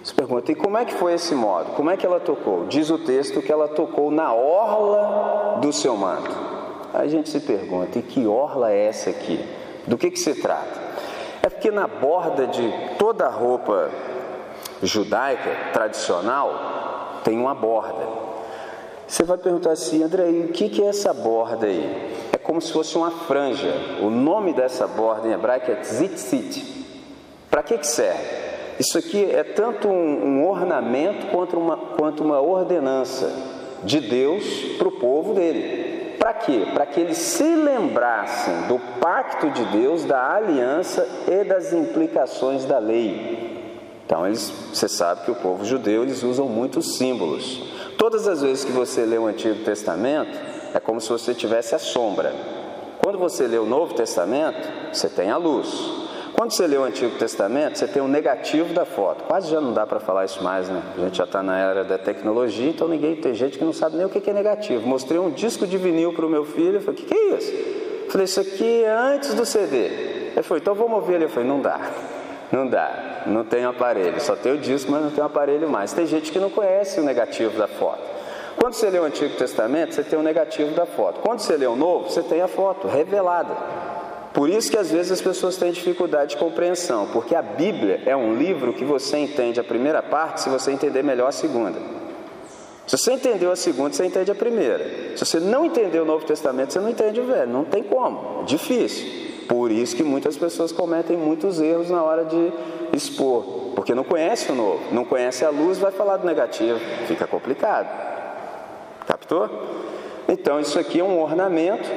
Você 0.08 0.14
pergunta, 0.14 0.50
e 0.50 0.56
como 0.56 0.78
é 0.78 0.86
que 0.86 0.94
foi 0.94 1.16
esse 1.16 1.36
modo? 1.36 1.72
Como 1.72 1.90
é 1.90 1.98
que 1.98 2.06
ela 2.06 2.22
tocou? 2.22 2.66
Diz 2.68 2.90
o 2.90 2.98
texto 2.98 3.42
que 3.42 3.52
ela 3.52 3.68
tocou 3.68 4.10
na 4.10 4.34
orla 4.34 5.60
do 5.60 5.74
seu 5.74 5.98
manto. 5.98 6.32
A 6.94 7.06
gente 7.08 7.30
se 7.30 7.42
pergunta, 7.42 8.00
e 8.00 8.02
que 8.02 8.26
orla 8.26 8.72
é 8.72 8.86
essa 8.86 9.10
aqui? 9.10 9.46
Do 9.86 9.98
que, 9.98 10.10
que 10.10 10.18
se 10.18 10.36
trata? 10.36 10.80
É 11.44 11.50
porque 11.50 11.70
na 11.70 11.88
borda 11.88 12.48
de 12.48 12.74
toda 12.98 13.26
a 13.26 13.30
roupa 13.30 13.90
judaica 14.82 15.74
tradicional 15.74 17.20
tem 17.26 17.38
uma 17.38 17.54
borda. 17.54 18.08
Você 19.06 19.26
vai 19.26 19.38
perguntar 19.38 19.72
assim, 19.72 20.04
André, 20.04 20.24
o 20.24 20.54
que 20.54 20.82
é 20.84 20.88
essa 20.88 21.14
borda 21.14 21.66
aí? 21.66 22.16
É 22.32 22.38
como 22.38 22.62
se 22.62 22.72
fosse 22.72 22.98
uma 22.98 23.12
franja. 23.12 23.74
O 24.02 24.10
nome 24.10 24.54
dessa 24.54 24.88
borda 24.88 25.28
em 25.28 25.34
hebraico 25.34 25.70
é 25.70 25.76
tzitzit. 25.76 26.86
Para 27.50 27.62
que, 27.62 27.78
que 27.78 27.86
serve? 27.86 28.47
Isso 28.80 28.98
aqui 28.98 29.30
é 29.32 29.44
tanto 29.44 29.88
um, 29.88 30.40
um 30.42 30.48
ornamento 30.48 31.28
quanto 31.28 31.58
uma, 31.58 31.78
quanto 31.78 32.24
uma 32.24 32.40
ordenança 32.40 33.32
de 33.84 34.00
Deus 34.00 34.44
para 34.78 34.88
o 34.88 34.92
povo 34.92 35.34
dele. 35.34 36.16
Para 36.20 36.34
quê? 36.34 36.68
Para 36.74 36.86
que 36.86 37.00
eles 37.00 37.18
se 37.18 37.56
lembrassem 37.56 38.68
do 38.68 38.80
pacto 39.00 39.50
de 39.50 39.64
Deus, 39.66 40.04
da 40.04 40.36
aliança 40.36 41.08
e 41.28 41.44
das 41.44 41.74
implicações 41.74 42.66
da 42.66 42.80
lei. 42.80 43.48
Então, 44.06 44.26
eles, 44.26 44.52
você 44.74 44.88
sabe 44.88 45.26
que 45.26 45.32
o 45.32 45.36
povo 45.36 45.66
judeu 45.66 46.04
eles 46.04 46.24
usam 46.24 46.48
muitos 46.48 46.98
símbolos. 46.98 47.62
Todas 47.98 48.28
as 48.28 48.42
vezes 48.42 48.64
que 48.64 48.72
você 48.72 49.06
lê 49.06 49.18
o 49.18 49.26
Antigo 49.26 49.64
Testamento, 49.64 50.38
é 50.74 50.80
como 50.80 51.02
se 51.02 51.10
você 51.10 51.34
tivesse 51.34 51.76
a 51.76 51.80
sombra. 51.80 52.34
Quando 53.04 53.18
você 53.18 53.48
lê 53.48 53.58
o 53.58 53.66
Novo 53.66 53.94
Testamento, 53.94 54.68
você 54.92 55.10
tem 55.10 55.30
a 55.30 55.38
luz. 55.38 56.07
Quando 56.38 56.52
você 56.52 56.68
lê 56.68 56.78
o 56.78 56.84
Antigo 56.84 57.18
Testamento, 57.18 57.80
você 57.80 57.88
tem 57.88 58.00
o 58.00 58.08
negativo 58.08 58.72
da 58.72 58.86
foto. 58.86 59.24
Quase 59.24 59.50
já 59.50 59.60
não 59.60 59.74
dá 59.74 59.88
para 59.88 60.00
falar 60.00 60.24
isso 60.24 60.44
mais, 60.44 60.70
né? 60.70 60.84
A 60.96 61.02
gente 61.02 61.18
já 61.18 61.24
está 61.24 61.42
na 61.42 61.58
era 61.58 61.84
da 61.84 61.98
tecnologia, 61.98 62.70
então 62.70 62.88
ninguém 62.88 63.16
tem 63.16 63.34
gente 63.34 63.58
que 63.58 63.66
não 63.66 63.74
sabe 63.74 63.98
nem 63.98 64.06
o 64.06 64.10
que 64.10 64.30
é 64.30 64.34
negativo. 64.34 64.88
Mostrei 64.88 65.20
um 65.20 65.32
disco 65.32 65.66
de 65.66 65.80
vinil 65.80 66.14
para 66.14 66.28
o 66.28 66.30
meu 66.30 66.46
filho, 66.46 66.78
e 66.78 66.80
falei: 66.80 66.94
o 66.94 67.04
que, 67.04 67.08
que 67.08 67.14
é 67.16 67.36
isso? 67.36 68.12
Falei: 68.12 68.26
isso 68.26 68.40
aqui 68.40 68.84
é 68.84 68.92
antes 68.92 69.34
do 69.34 69.48
CD. 69.48 69.86
Ele 70.36 70.44
falou: 70.44 70.60
então 70.60 70.76
vamos 70.76 70.94
ouvir 70.94 71.14
ele. 71.14 71.28
Falei: 71.28 71.50
não 71.50 71.60
dá. 71.60 71.82
Não 72.52 72.68
dá, 72.68 73.24
não 73.26 73.44
tem 73.44 73.66
aparelho, 73.66 74.22
só 74.22 74.36
tem 74.36 74.54
o 74.54 74.58
disco, 74.60 74.92
mas 74.92 75.02
não 75.02 75.10
tem 75.10 75.24
aparelho 75.24 75.68
mais. 75.68 75.92
Tem 75.92 76.06
gente 76.06 76.32
que 76.32 76.38
não 76.38 76.52
conhece 76.52 77.00
o 77.00 77.04
negativo 77.04 77.58
da 77.58 77.68
foto. 77.68 78.04
Quando 78.58 78.74
você 78.74 78.92
lê 78.92 79.00
o 79.00 79.06
Antigo 79.06 79.36
Testamento, 79.36 79.96
você 79.96 80.04
tem 80.04 80.20
o 80.20 80.22
negativo 80.22 80.76
da 80.76 80.86
foto. 80.86 81.20
Quando 81.22 81.40
você 81.40 81.58
lê 81.58 81.66
o 81.66 81.76
Novo, 81.76 82.12
você 82.12 82.22
tem 82.22 82.42
a 82.42 82.48
foto 82.48 82.88
revelada. 82.88 83.97
Por 84.38 84.52
isso 84.52 84.70
que 84.70 84.78
às 84.78 84.92
vezes 84.92 85.12
as 85.12 85.20
pessoas 85.20 85.58
têm 85.58 85.72
dificuldade 85.72 86.36
de 86.36 86.38
compreensão, 86.38 87.08
porque 87.12 87.34
a 87.34 87.42
Bíblia 87.42 88.04
é 88.06 88.16
um 88.16 88.36
livro 88.36 88.72
que 88.72 88.86
você 88.86 89.18
entende 89.18 89.60
a 89.60 89.64
primeira 89.64 90.04
parte 90.04 90.42
se 90.42 90.50
você 90.50 90.72
entender 90.72 91.02
melhor 91.02 91.30
a 91.30 91.32
segunda. 91.32 91.80
Se 92.86 92.96
você 92.96 93.14
entendeu 93.14 93.52
a 93.52 93.56
segunda, 93.56 93.96
você 93.96 94.06
entende 94.06 94.30
a 94.30 94.36
primeira. 94.36 95.18
Se 95.18 95.26
você 95.26 95.40
não 95.40 95.66
entendeu 95.66 96.04
o 96.04 96.06
Novo 96.06 96.24
Testamento, 96.24 96.72
você 96.72 96.80
não 96.80 96.88
entende 96.88 97.20
o 97.20 97.26
Velho. 97.26 97.52
Não 97.52 97.66
tem 97.66 97.82
como, 97.82 98.42
é 98.42 98.46
difícil. 98.46 99.08
Por 99.48 99.72
isso 99.72 99.96
que 99.96 100.04
muitas 100.04 100.38
pessoas 100.38 100.72
cometem 100.72 101.18
muitos 101.18 101.60
erros 101.60 101.90
na 101.90 102.04
hora 102.04 102.24
de 102.24 102.54
expor, 102.94 103.72
porque 103.74 103.96
não 103.96 104.04
conhece 104.04 104.52
o 104.52 104.56
novo, 104.56 104.94
não 104.94 105.04
conhece 105.04 105.44
a 105.46 105.50
luz, 105.50 105.80
vai 105.80 105.92
falar 105.92 106.18
do 106.18 106.28
negativo, 106.28 106.80
fica 107.08 107.26
complicado. 107.26 107.88
Captou? 109.08 109.50
Então 110.30 110.60
isso 110.60 110.78
aqui 110.78 111.00
é 111.00 111.04
um 111.04 111.20
ornamento 111.20 111.90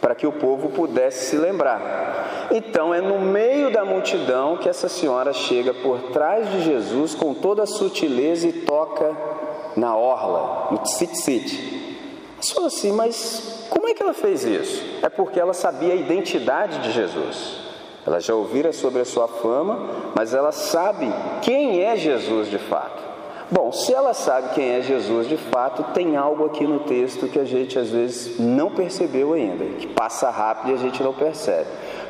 para 0.00 0.14
que 0.14 0.26
o 0.26 0.32
povo 0.32 0.68
pudesse 0.70 1.30
se 1.30 1.36
lembrar. 1.36 2.48
Então 2.50 2.94
é 2.94 3.00
no 3.00 3.18
meio 3.18 3.70
da 3.70 3.84
multidão 3.84 4.56
que 4.56 4.68
essa 4.68 4.88
senhora 4.88 5.32
chega 5.32 5.74
por 5.74 6.10
trás 6.12 6.50
de 6.50 6.62
Jesus 6.62 7.14
com 7.14 7.34
toda 7.34 7.64
a 7.64 7.66
sutileza 7.66 8.46
e 8.46 8.52
toca 8.52 9.16
na 9.76 9.96
orla, 9.96 10.68
no 10.70 10.78
tzitzit. 10.78 11.78
Você 12.40 12.54
falou 12.54 12.68
assim, 12.68 12.92
mas 12.92 13.66
como 13.68 13.88
é 13.88 13.94
que 13.94 14.02
ela 14.02 14.14
fez 14.14 14.44
isso? 14.44 14.84
É 15.02 15.08
porque 15.08 15.40
ela 15.40 15.52
sabia 15.52 15.92
a 15.92 15.96
identidade 15.96 16.78
de 16.78 16.92
Jesus. 16.92 17.68
Ela 18.06 18.20
já 18.20 18.34
ouvira 18.34 18.72
sobre 18.72 19.02
a 19.02 19.04
sua 19.04 19.28
fama, 19.28 20.12
mas 20.14 20.32
ela 20.32 20.52
sabe 20.52 21.12
quem 21.42 21.82
é 21.82 21.96
Jesus 21.96 22.48
de 22.48 22.58
fato. 22.58 23.07
Bom, 23.50 23.72
se 23.72 23.94
ela 23.94 24.12
sabe 24.12 24.54
quem 24.54 24.72
é 24.72 24.82
Jesus 24.82 25.26
de 25.26 25.38
fato, 25.38 25.82
tem 25.94 26.16
algo 26.16 26.44
aqui 26.44 26.66
no 26.66 26.80
texto 26.80 27.28
que 27.28 27.38
a 27.38 27.44
gente 27.44 27.78
às 27.78 27.88
vezes 27.88 28.38
não 28.38 28.70
percebeu 28.70 29.32
ainda, 29.32 29.64
que 29.64 29.86
passa 29.86 30.28
rápido 30.28 30.70
e 30.70 30.74
a 30.74 30.78
gente 30.78 31.02
não 31.02 31.14
percebe. 31.14 31.66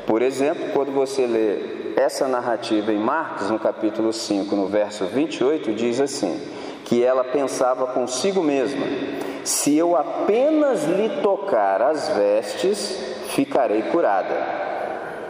Por 0.06 0.20
exemplo, 0.20 0.72
quando 0.72 0.90
você 0.90 1.26
lê 1.26 1.94
essa 2.00 2.26
narrativa 2.26 2.92
em 2.92 2.98
Marcos, 2.98 3.50
no 3.50 3.58
capítulo 3.58 4.12
5, 4.12 4.56
no 4.56 4.66
verso 4.66 5.04
28, 5.06 5.72
diz 5.74 6.00
assim: 6.00 6.40
que 6.84 7.04
ela 7.04 7.22
pensava 7.22 7.86
consigo 7.86 8.42
mesma 8.42 8.86
se 9.48 9.74
eu 9.76 9.96
apenas 9.96 10.84
lhe 10.84 11.22
tocar 11.22 11.80
as 11.80 12.08
vestes, 12.10 12.98
ficarei 13.28 13.80
curada. 13.80 14.36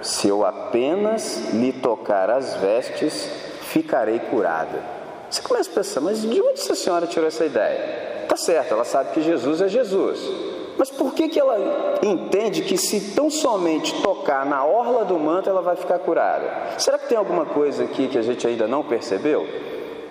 Se 0.03 0.27
eu 0.27 0.45
apenas 0.45 1.53
lhe 1.55 1.73
tocar 1.73 2.29
as 2.29 2.57
vestes, 2.57 3.31
ficarei 3.61 4.19
curada. 4.19 4.98
Você 5.30 5.42
começa 5.42 5.70
a 5.70 5.75
pensar, 5.75 6.00
mas 6.00 6.23
de 6.23 6.40
onde 6.40 6.61
essa 6.61 6.75
senhora 6.75 7.06
tirou 7.06 7.28
essa 7.28 7.44
ideia? 7.44 8.26
Tá 8.28 8.37
certo, 8.37 8.73
ela 8.73 8.85
sabe 8.85 9.12
que 9.12 9.23
Jesus 9.23 9.61
é 9.61 9.68
Jesus. 9.68 10.20
Mas 10.78 10.90
por 10.90 11.12
que, 11.12 11.28
que 11.28 11.40
ela 11.40 11.99
entende 12.02 12.62
que 12.62 12.76
se 12.76 13.12
tão 13.14 13.28
somente 13.28 14.00
tocar 14.00 14.47
na 14.47 14.64
orla 14.64 15.04
do 15.04 15.18
manto 15.18 15.50
ela 15.50 15.61
vai 15.61 15.75
ficar 15.75 15.99
curada? 15.99 16.78
Será 16.78 16.99
que 16.99 17.08
tem 17.08 17.18
alguma 17.18 17.44
coisa 17.44 17.85
aqui 17.85 18.06
que 18.06 18.16
a 18.16 18.23
gente 18.23 18.47
ainda 18.47 18.68
não 18.68 18.85
percebeu? 18.85 19.47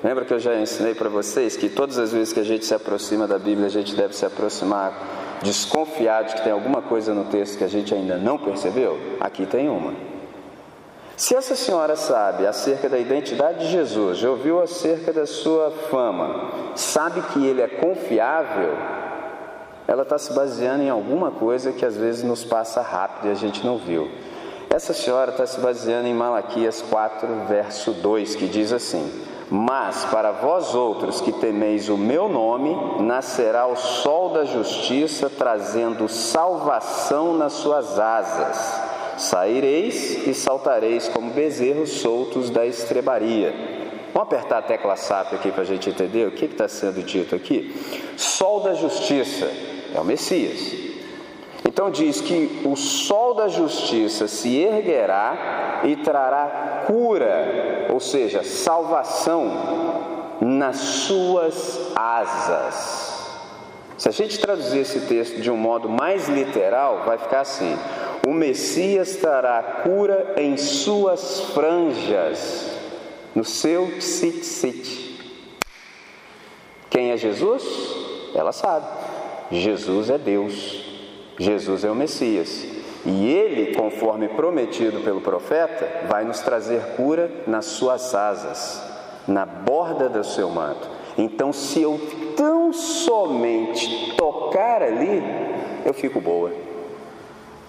Lembra 0.03 0.25
que 0.25 0.33
eu 0.33 0.39
já 0.39 0.55
ensinei 0.55 0.93
para 0.93 1.09
vocês 1.09 1.55
que 1.55 1.69
todas 1.69 1.97
as 1.97 2.12
vezes 2.12 2.33
que 2.33 2.39
a 2.39 2.43
gente 2.43 2.65
se 2.65 2.74
aproxima 2.74 3.25
da 3.25 3.39
Bíblia, 3.39 3.67
a 3.67 3.71
gente 3.71 3.95
deve 3.95 4.15
se 4.15 4.25
aproximar 4.25 5.39
desconfiado 5.41 6.27
de 6.27 6.36
que 6.36 6.43
tem 6.43 6.51
alguma 6.51 6.81
coisa 6.81 7.13
no 7.13 7.25
texto 7.25 7.57
que 7.57 7.63
a 7.63 7.67
gente 7.67 7.93
ainda 7.95 8.17
não 8.17 8.38
percebeu? 8.38 9.00
Aqui 9.19 9.45
tem 9.45 9.69
uma. 9.69 9.93
Se 11.17 11.36
essa 11.36 11.55
senhora 11.55 11.95
sabe 11.95 12.45
acerca 12.45 12.88
da 12.88 13.00
identidade 13.00 13.65
de 13.65 13.71
Jesus, 13.71 14.19
já 14.19 14.29
ouviu 14.29 14.62
acerca 14.62 15.12
da 15.12 15.25
sua 15.25 15.71
fama, 15.89 16.51
sabe 16.75 17.24
que 17.33 17.43
ele 17.43 17.59
é 17.59 17.67
confiável, 17.67 18.77
ela 19.88 20.03
está 20.03 20.19
se 20.19 20.31
baseando 20.33 20.83
em 20.83 20.91
alguma 20.91 21.31
coisa 21.31 21.74
que 21.74 21.83
às 21.83 21.97
vezes 21.97 22.21
nos 22.21 22.45
passa 22.45 22.83
rápido 22.83 23.29
e 23.29 23.31
a 23.31 23.33
gente 23.33 23.65
não 23.65 23.79
viu. 23.79 24.12
Essa 24.69 24.93
senhora 24.93 25.31
está 25.31 25.47
se 25.47 25.59
baseando 25.59 26.07
em 26.07 26.13
Malaquias 26.13 26.83
4, 26.83 27.27
verso 27.47 27.93
2, 27.93 28.36
que 28.36 28.45
diz 28.47 28.71
assim: 28.71 29.12
mas 29.50 30.05
para 30.05 30.33
vós 30.33 30.75
outros 30.75 31.19
que 31.19 31.31
temeis 31.31 31.89
o 31.89 31.97
meu 31.97 32.29
nome, 32.29 33.01
nascerá 33.01 33.65
o 33.65 33.75
sol 33.75 34.33
da 34.33 34.45
justiça, 34.45 35.31
trazendo 35.36 36.07
salvação 36.07 37.33
nas 37.33 37.53
suas 37.53 37.97
asas. 37.97 38.97
Saireis 39.17 40.27
e 40.27 40.33
saltareis 40.33 41.07
como 41.09 41.31
bezerros 41.31 41.89
soltos 41.89 42.50
da 42.50 42.65
estrebaria. 42.65 43.53
Vamos 44.13 44.33
apertar 44.33 44.59
a 44.59 44.62
tecla 44.62 44.95
SAP 44.95 45.33
aqui 45.33 45.51
para 45.51 45.63
a 45.63 45.65
gente 45.65 45.89
entender 45.89 46.27
o 46.27 46.31
que 46.31 46.45
está 46.45 46.67
sendo 46.67 47.03
dito 47.03 47.36
aqui? 47.36 47.75
Sol 48.15 48.62
da 48.62 48.74
justiça 48.74 49.50
é 49.93 50.00
o 50.00 50.05
Messias. 50.05 50.88
Então 51.67 51.91
diz 51.91 52.21
que 52.21 52.62
o 52.65 52.75
sol 52.75 53.33
da 53.36 53.47
justiça 53.47 54.27
se 54.27 54.57
erguerá 54.57 55.81
e 55.83 55.95
trará 55.97 56.86
cura, 56.88 57.88
ou 57.93 58.00
seja, 58.00 58.43
salvação 58.43 59.51
nas 60.41 60.77
suas 60.77 61.91
asas. 61.95 63.17
Se 63.97 64.07
a 64.07 64.12
gente 64.12 64.39
traduzir 64.39 64.79
esse 64.79 65.01
texto 65.01 65.41
de 65.41 65.50
um 65.50 65.57
modo 65.57 65.89
mais 65.89 66.29
literal, 66.29 67.03
vai 67.05 67.17
ficar 67.17 67.41
assim: 67.41 67.77
o 68.25 68.31
Messias 68.31 69.15
trará 69.17 69.81
cura 69.83 70.36
em 70.38 70.57
suas 70.57 71.41
franjas, 71.53 72.71
no 73.36 73.43
seu 73.43 73.97
tzitzit. 73.97 75.17
Quem 76.89 77.12
é 77.12 77.17
Jesus? 77.17 77.63
Ela 78.33 78.51
sabe. 78.51 78.86
Jesus 79.51 80.09
é 80.09 80.17
Deus. 80.17 80.86
Jesus 81.38 81.83
é 81.83 81.91
o 81.91 81.95
Messias. 81.95 82.65
E 83.05 83.27
ele, 83.27 83.75
conforme 83.75 84.27
prometido 84.27 85.01
pelo 85.01 85.21
profeta, 85.21 86.07
vai 86.07 86.25
nos 86.25 86.39
trazer 86.41 86.81
cura 86.95 87.31
nas 87.45 87.65
suas 87.65 88.13
asas, 88.13 88.81
na 89.27 89.45
borda 89.45 90.09
do 90.09 90.24
seu 90.24 90.50
manto. 90.50 90.89
Então, 91.17 91.53
se 91.53 91.81
eu 91.81 92.00
tão 92.36 92.74
somente 92.74 94.13
tocar 94.15 94.81
ali, 94.83 95.24
eu 95.86 95.93
fico 95.93 96.19
boa. 96.19 96.66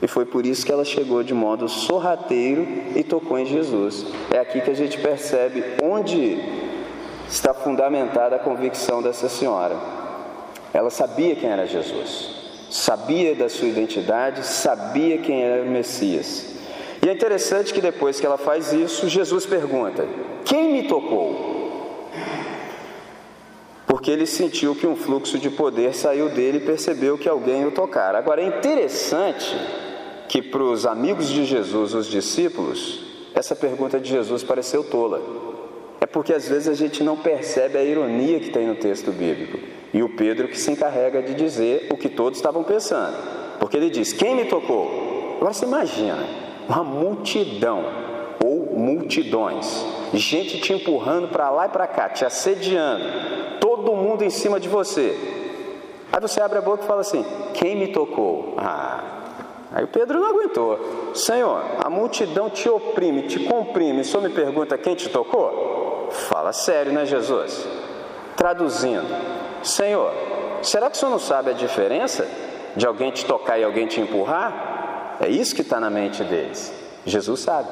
E 0.01 0.07
foi 0.07 0.25
por 0.25 0.47
isso 0.47 0.65
que 0.65 0.71
ela 0.71 0.85
chegou 0.85 1.23
de 1.25 1.35
modo 1.35 1.69
sorrateiro 1.69 2.67
e 2.95 3.03
tocou 3.03 3.39
em 3.39 3.47
Jesus. 3.47 4.07
É 4.33 4.39
aqui 4.39 4.61
que 4.61 4.71
a 4.71 4.75
gente 4.75 4.99
percebe 4.99 5.65
onde 5.83 6.39
está 7.29 7.53
fundamentada 7.53 8.37
a 8.37 8.39
convicção 8.39 9.03
dessa 9.03 9.29
senhora. 9.29 9.77
Ela 10.73 10.91
sabia 10.91 11.35
quem 11.35 11.51
era 11.51 11.67
Jesus, 11.67 12.31
sabia 12.71 13.35
da 13.35 13.49
sua 13.49 13.69
identidade, 13.69 14.47
sabia 14.47 15.19
quem 15.19 15.43
era 15.43 15.63
o 15.63 15.67
Messias. 15.67 16.55
E 17.05 17.09
é 17.09 17.13
interessante 17.13 17.73
que 17.73 17.81
depois 17.81 18.21
que 18.21 18.27
ela 18.27 18.39
faz 18.39 18.73
isso, 18.73 19.09
Jesus 19.09 19.47
pergunta: 19.47 20.07
Quem 20.45 20.73
me 20.73 20.83
tocou? 20.87 21.57
Porque 23.87 24.11
ele 24.11 24.27
sentiu 24.27 24.77
que 24.77 24.87
um 24.87 24.95
fluxo 24.95 25.39
de 25.39 25.51
poder 25.51 25.95
saiu 25.95 26.29
dele 26.29 26.59
e 26.59 26.67
percebeu 26.67 27.19
que 27.19 27.29
alguém 27.29 27.67
o 27.67 27.71
tocara. 27.71 28.19
Agora 28.19 28.43
é 28.43 28.47
interessante 28.47 29.57
que 30.29 30.43
para 30.43 30.63
os 30.63 30.85
amigos 30.85 31.29
de 31.29 31.45
Jesus, 31.45 31.95
os 31.95 32.07
discípulos, 32.07 33.01
essa 33.35 33.57
pergunta 33.57 33.99
de 33.99 34.11
Jesus 34.11 34.43
pareceu 34.43 34.85
tola. 34.85 35.23
É 36.01 36.07
porque 36.07 36.33
às 36.33 36.47
vezes 36.49 36.69
a 36.69 36.75
gente 36.75 37.03
não 37.03 37.17
percebe 37.17 37.79
a 37.79 37.83
ironia 37.83 38.39
que 38.39 38.51
tem 38.51 38.67
no 38.67 38.77
texto 38.77 39.11
bíblico. 39.11 39.59
E 39.93 40.03
o 40.03 40.11
Pedro 40.11 40.49
que 40.49 40.59
se 40.59 40.71
encarrega 40.71 41.23
de 41.23 41.35
dizer 41.35 41.89
o 41.91 41.97
que 41.97 42.09
todos 42.09 42.39
estavam 42.39 42.63
pensando. 42.63 43.17
Porque 43.59 43.77
ele 43.77 43.91
diz: 43.91 44.13
Quem 44.13 44.37
me 44.37 44.45
tocou? 44.45 45.37
Agora 45.37 45.53
você 45.53 45.65
imagina, 45.65 46.19
uma 46.69 46.85
multidão 46.85 47.85
ou 48.45 48.77
multidões, 48.79 49.85
gente 50.13 50.61
te 50.61 50.73
empurrando 50.73 51.29
para 51.29 51.51
lá 51.51 51.67
e 51.67 51.71
para 51.71 51.87
cá, 51.87 52.09
te 52.09 52.25
assediando, 52.25 53.05
todo 53.61 53.97
mundo 53.97 54.23
em 54.23 54.31
cima 54.31 54.61
de 54.61 54.69
você. 54.69 55.17
Aí 56.13 56.21
você 56.21 56.41
abre 56.41 56.59
a 56.59 56.63
boca 56.63 56.85
e 56.85 56.87
fala 56.87 57.01
assim: 57.01 57.25
Quem 57.55 57.77
me 57.77 57.89
tocou? 57.89 58.55
Ah, 58.59 59.18
Aí 59.73 59.85
o 59.85 59.89
Pedro 59.89 60.19
não 60.19 60.31
aguentou. 60.31 61.13
Senhor, 61.15 61.63
a 61.79 61.91
multidão 61.91 62.49
te 62.49 62.69
oprime, 62.69 63.23
te 63.23 63.41
comprime. 63.41 64.05
Senhor 64.05 64.23
me 64.23 64.31
pergunta 64.31 64.79
quem 64.79 64.95
te 64.95 65.09
tocou? 65.09 66.09
Fala 66.11 66.53
sério, 66.53 66.93
né, 66.93 67.05
Jesus? 67.05 67.67
Traduzindo, 68.37 69.07
Senhor, 69.63 70.13
será 70.63 70.89
que 70.89 70.97
o 70.97 70.99
senhor 70.99 71.11
não 71.11 71.19
sabe 71.19 71.51
a 71.51 71.55
diferença 71.55 72.27
de 72.77 72.87
alguém 72.87 73.11
te 73.11 73.25
tocar 73.25 73.59
e 73.59 73.65
alguém 73.65 73.87
te 73.87 74.01
empurrar? 74.01 75.17
É 75.21 75.29
isso 75.29 75.55
que 75.55 75.63
está 75.63 75.81
na 75.81 75.91
mente 75.91 76.23
deles. 76.23 76.73
Jesus 77.05 77.41
sabe. 77.41 77.69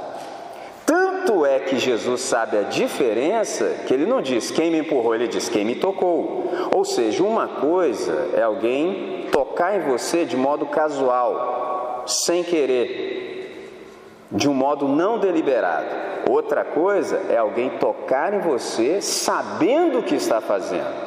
Tanto 0.84 1.44
é 1.44 1.58
que 1.60 1.78
Jesus 1.78 2.20
sabe 2.20 2.58
a 2.58 2.62
diferença 2.62 3.64
que 3.86 3.92
ele 3.92 4.06
não 4.06 4.22
diz 4.22 4.50
quem 4.50 4.70
me 4.70 4.78
empurrou, 4.78 5.14
ele 5.14 5.26
diz 5.26 5.48
quem 5.48 5.64
me 5.64 5.74
tocou. 5.74 6.52
Ou 6.72 6.84
seja, 6.84 7.24
uma 7.24 7.48
coisa 7.48 8.30
é 8.34 8.42
alguém 8.42 9.26
tocar 9.32 9.76
em 9.76 9.80
você 9.80 10.24
de 10.24 10.36
modo 10.36 10.66
casual, 10.66 11.85
sem 12.06 12.42
querer, 12.42 14.26
de 14.30 14.48
um 14.48 14.54
modo 14.54 14.88
não 14.88 15.18
deliberado. 15.18 15.86
Outra 16.28 16.64
coisa 16.64 17.22
é 17.28 17.36
alguém 17.36 17.70
tocar 17.78 18.34
em 18.34 18.40
você 18.40 19.00
sabendo 19.00 20.00
o 20.00 20.02
que 20.02 20.14
está 20.14 20.40
fazendo. 20.40 21.06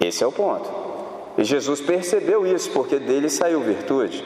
Esse 0.00 0.22
é 0.22 0.26
o 0.26 0.32
ponto. 0.32 0.68
E 1.38 1.44
Jesus 1.44 1.80
percebeu 1.80 2.46
isso, 2.46 2.70
porque 2.70 2.98
dele 2.98 3.28
saiu 3.28 3.60
virtude. 3.60 4.24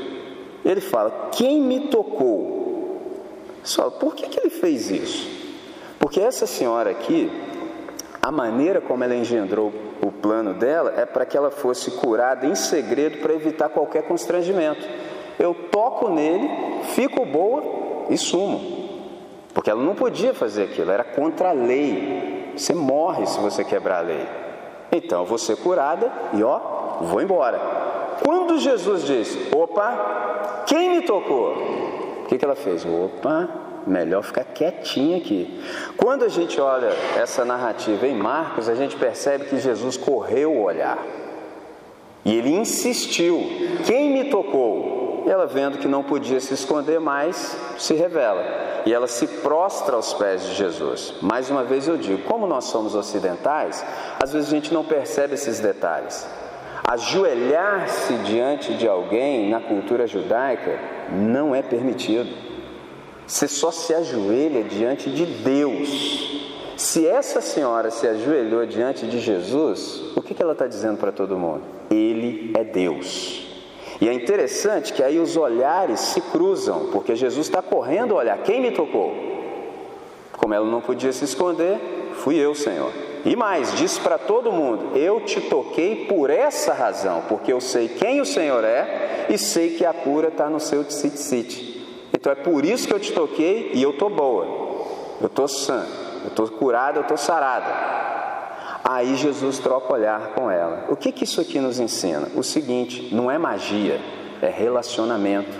Ele 0.64 0.80
fala: 0.80 1.30
Quem 1.32 1.60
me 1.60 1.88
tocou? 1.88 3.00
Só, 3.62 3.90
por 3.90 4.14
que, 4.14 4.28
que 4.28 4.40
ele 4.40 4.50
fez 4.50 4.90
isso? 4.90 5.28
Porque 5.98 6.20
essa 6.20 6.46
senhora 6.46 6.90
aqui, 6.90 7.30
a 8.22 8.32
maneira 8.32 8.80
como 8.80 9.04
ela 9.04 9.14
engendrou 9.14 9.72
o 10.02 10.10
plano 10.10 10.54
dela 10.54 10.94
é 10.96 11.04
para 11.04 11.26
que 11.26 11.36
ela 11.36 11.50
fosse 11.50 11.90
curada 11.92 12.46
em 12.46 12.54
segredo 12.54 13.18
para 13.18 13.34
evitar 13.34 13.68
qualquer 13.68 14.02
constrangimento. 14.04 14.86
Eu 15.40 15.54
toco 15.54 16.10
nele, 16.10 16.50
fico 16.94 17.24
boa 17.24 17.62
e 18.10 18.18
sumo. 18.18 18.60
Porque 19.54 19.70
ela 19.70 19.82
não 19.82 19.94
podia 19.94 20.34
fazer 20.34 20.64
aquilo, 20.64 20.92
era 20.92 21.02
contra 21.02 21.48
a 21.48 21.52
lei. 21.52 22.52
Você 22.54 22.74
morre 22.74 23.24
se 23.24 23.40
você 23.40 23.64
quebrar 23.64 24.00
a 24.00 24.02
lei. 24.02 24.28
Então 24.92 25.20
eu 25.20 25.26
vou 25.26 25.38
ser 25.38 25.56
curada 25.56 26.12
e 26.34 26.42
ó, 26.42 26.58
vou 27.00 27.22
embora. 27.22 27.58
Quando 28.22 28.58
Jesus 28.58 29.06
disse: 29.06 29.48
Opa, 29.56 30.64
quem 30.66 30.90
me 30.90 31.02
tocou? 31.02 31.54
O 32.22 32.26
que, 32.26 32.36
que 32.36 32.44
ela 32.44 32.54
fez? 32.54 32.84
Opa, 32.84 33.48
melhor 33.86 34.22
ficar 34.22 34.44
quietinha 34.44 35.16
aqui. 35.16 35.58
Quando 35.96 36.22
a 36.22 36.28
gente 36.28 36.60
olha 36.60 36.92
essa 37.16 37.46
narrativa 37.46 38.06
em 38.06 38.14
Marcos, 38.14 38.68
a 38.68 38.74
gente 38.74 38.94
percebe 38.94 39.46
que 39.46 39.58
Jesus 39.58 39.96
correu 39.96 40.52
o 40.52 40.64
olhar. 40.64 40.98
E 42.26 42.36
ele 42.36 42.50
insistiu: 42.50 43.40
Quem 43.86 44.12
me 44.12 44.24
tocou? 44.28 44.99
Ela, 45.26 45.46
vendo 45.46 45.78
que 45.78 45.88
não 45.88 46.02
podia 46.02 46.40
se 46.40 46.54
esconder 46.54 47.00
mais, 47.00 47.56
se 47.78 47.94
revela 47.94 48.42
e 48.86 48.92
ela 48.92 49.06
se 49.06 49.26
prostra 49.26 49.96
aos 49.96 50.12
pés 50.14 50.42
de 50.42 50.54
Jesus. 50.54 51.14
Mais 51.20 51.50
uma 51.50 51.64
vez 51.64 51.86
eu 51.86 51.96
digo, 51.96 52.22
como 52.22 52.46
nós 52.46 52.64
somos 52.64 52.94
ocidentais, 52.94 53.84
às 54.22 54.32
vezes 54.32 54.48
a 54.48 54.54
gente 54.54 54.72
não 54.72 54.84
percebe 54.84 55.34
esses 55.34 55.60
detalhes. 55.60 56.26
Ajoelhar-se 56.84 58.14
diante 58.24 58.74
de 58.74 58.88
alguém 58.88 59.48
na 59.50 59.60
cultura 59.60 60.06
judaica 60.06 60.78
não 61.12 61.54
é 61.54 61.62
permitido. 61.62 62.30
Você 63.26 63.46
só 63.46 63.70
se 63.70 63.94
ajoelha 63.94 64.64
diante 64.64 65.10
de 65.10 65.24
Deus. 65.24 66.40
Se 66.76 67.06
essa 67.06 67.40
senhora 67.40 67.90
se 67.90 68.08
ajoelhou 68.08 68.66
diante 68.66 69.06
de 69.06 69.20
Jesus, 69.20 70.02
o 70.16 70.22
que 70.22 70.42
ela 70.42 70.52
está 70.52 70.66
dizendo 70.66 70.96
para 70.96 71.12
todo 71.12 71.38
mundo? 71.38 71.62
Ele 71.90 72.52
é 72.56 72.64
Deus. 72.64 73.49
E 74.00 74.08
é 74.08 74.14
interessante 74.14 74.92
que 74.92 75.02
aí 75.02 75.18
os 75.18 75.36
olhares 75.36 76.00
se 76.00 76.20
cruzam, 76.20 76.88
porque 76.90 77.14
Jesus 77.14 77.46
está 77.46 77.60
correndo 77.60 78.14
a 78.14 78.18
olhar 78.18 78.38
quem 78.38 78.60
me 78.60 78.70
tocou. 78.70 79.14
Como 80.32 80.54
ela 80.54 80.64
não 80.64 80.80
podia 80.80 81.12
se 81.12 81.24
esconder, 81.24 81.78
fui 82.14 82.36
eu, 82.36 82.54
Senhor. 82.54 82.90
E 83.26 83.36
mais, 83.36 83.76
diz 83.76 83.98
para 83.98 84.16
todo 84.16 84.50
mundo: 84.50 84.96
Eu 84.96 85.20
te 85.20 85.40
toquei 85.42 86.06
por 86.06 86.30
essa 86.30 86.72
razão, 86.72 87.22
porque 87.28 87.52
eu 87.52 87.60
sei 87.60 87.88
quem 87.88 88.22
o 88.22 88.24
Senhor 88.24 88.64
é 88.64 89.26
e 89.28 89.36
sei 89.36 89.76
que 89.76 89.84
a 89.84 89.92
cura 89.92 90.28
está 90.28 90.48
no 90.48 90.58
seu 90.58 90.82
tsitsite. 90.82 91.86
Então 92.14 92.32
é 92.32 92.34
por 92.34 92.64
isso 92.64 92.88
que 92.88 92.94
eu 92.94 93.00
te 93.00 93.12
toquei 93.12 93.72
e 93.74 93.82
eu 93.82 93.90
estou 93.90 94.08
boa, 94.08 94.46
eu 95.20 95.26
estou 95.26 95.46
sã, 95.46 95.84
eu 96.22 96.28
estou 96.28 96.48
curada, 96.48 96.98
eu 96.98 97.02
estou 97.02 97.18
sarada. 97.18 97.99
Aí 98.92 99.14
Jesus 99.14 99.60
troca 99.60 99.92
olhar 99.92 100.34
com 100.34 100.50
ela. 100.50 100.86
O 100.88 100.96
que, 100.96 101.12
que 101.12 101.22
isso 101.22 101.40
aqui 101.40 101.60
nos 101.60 101.78
ensina? 101.78 102.26
O 102.34 102.42
seguinte: 102.42 103.14
não 103.14 103.30
é 103.30 103.38
magia, 103.38 104.00
é 104.42 104.48
relacionamento. 104.48 105.56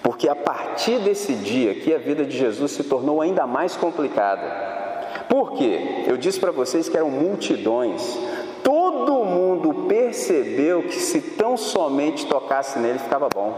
Porque 0.00 0.28
a 0.28 0.36
partir 0.36 1.00
desse 1.00 1.34
dia 1.34 1.74
que 1.74 1.92
a 1.92 1.98
vida 1.98 2.24
de 2.24 2.38
Jesus 2.38 2.70
se 2.70 2.84
tornou 2.84 3.20
ainda 3.20 3.44
mais 3.44 3.76
complicada. 3.76 5.24
Por 5.28 5.54
quê? 5.54 6.04
Eu 6.06 6.16
disse 6.16 6.38
para 6.38 6.52
vocês 6.52 6.88
que 6.88 6.96
eram 6.96 7.10
multidões. 7.10 8.16
Todo 8.62 9.24
mundo 9.24 9.88
percebeu 9.88 10.84
que 10.84 11.00
se 11.00 11.20
tão 11.20 11.56
somente 11.56 12.24
tocasse 12.24 12.78
nele 12.78 13.00
ficava 13.00 13.28
bom. 13.34 13.52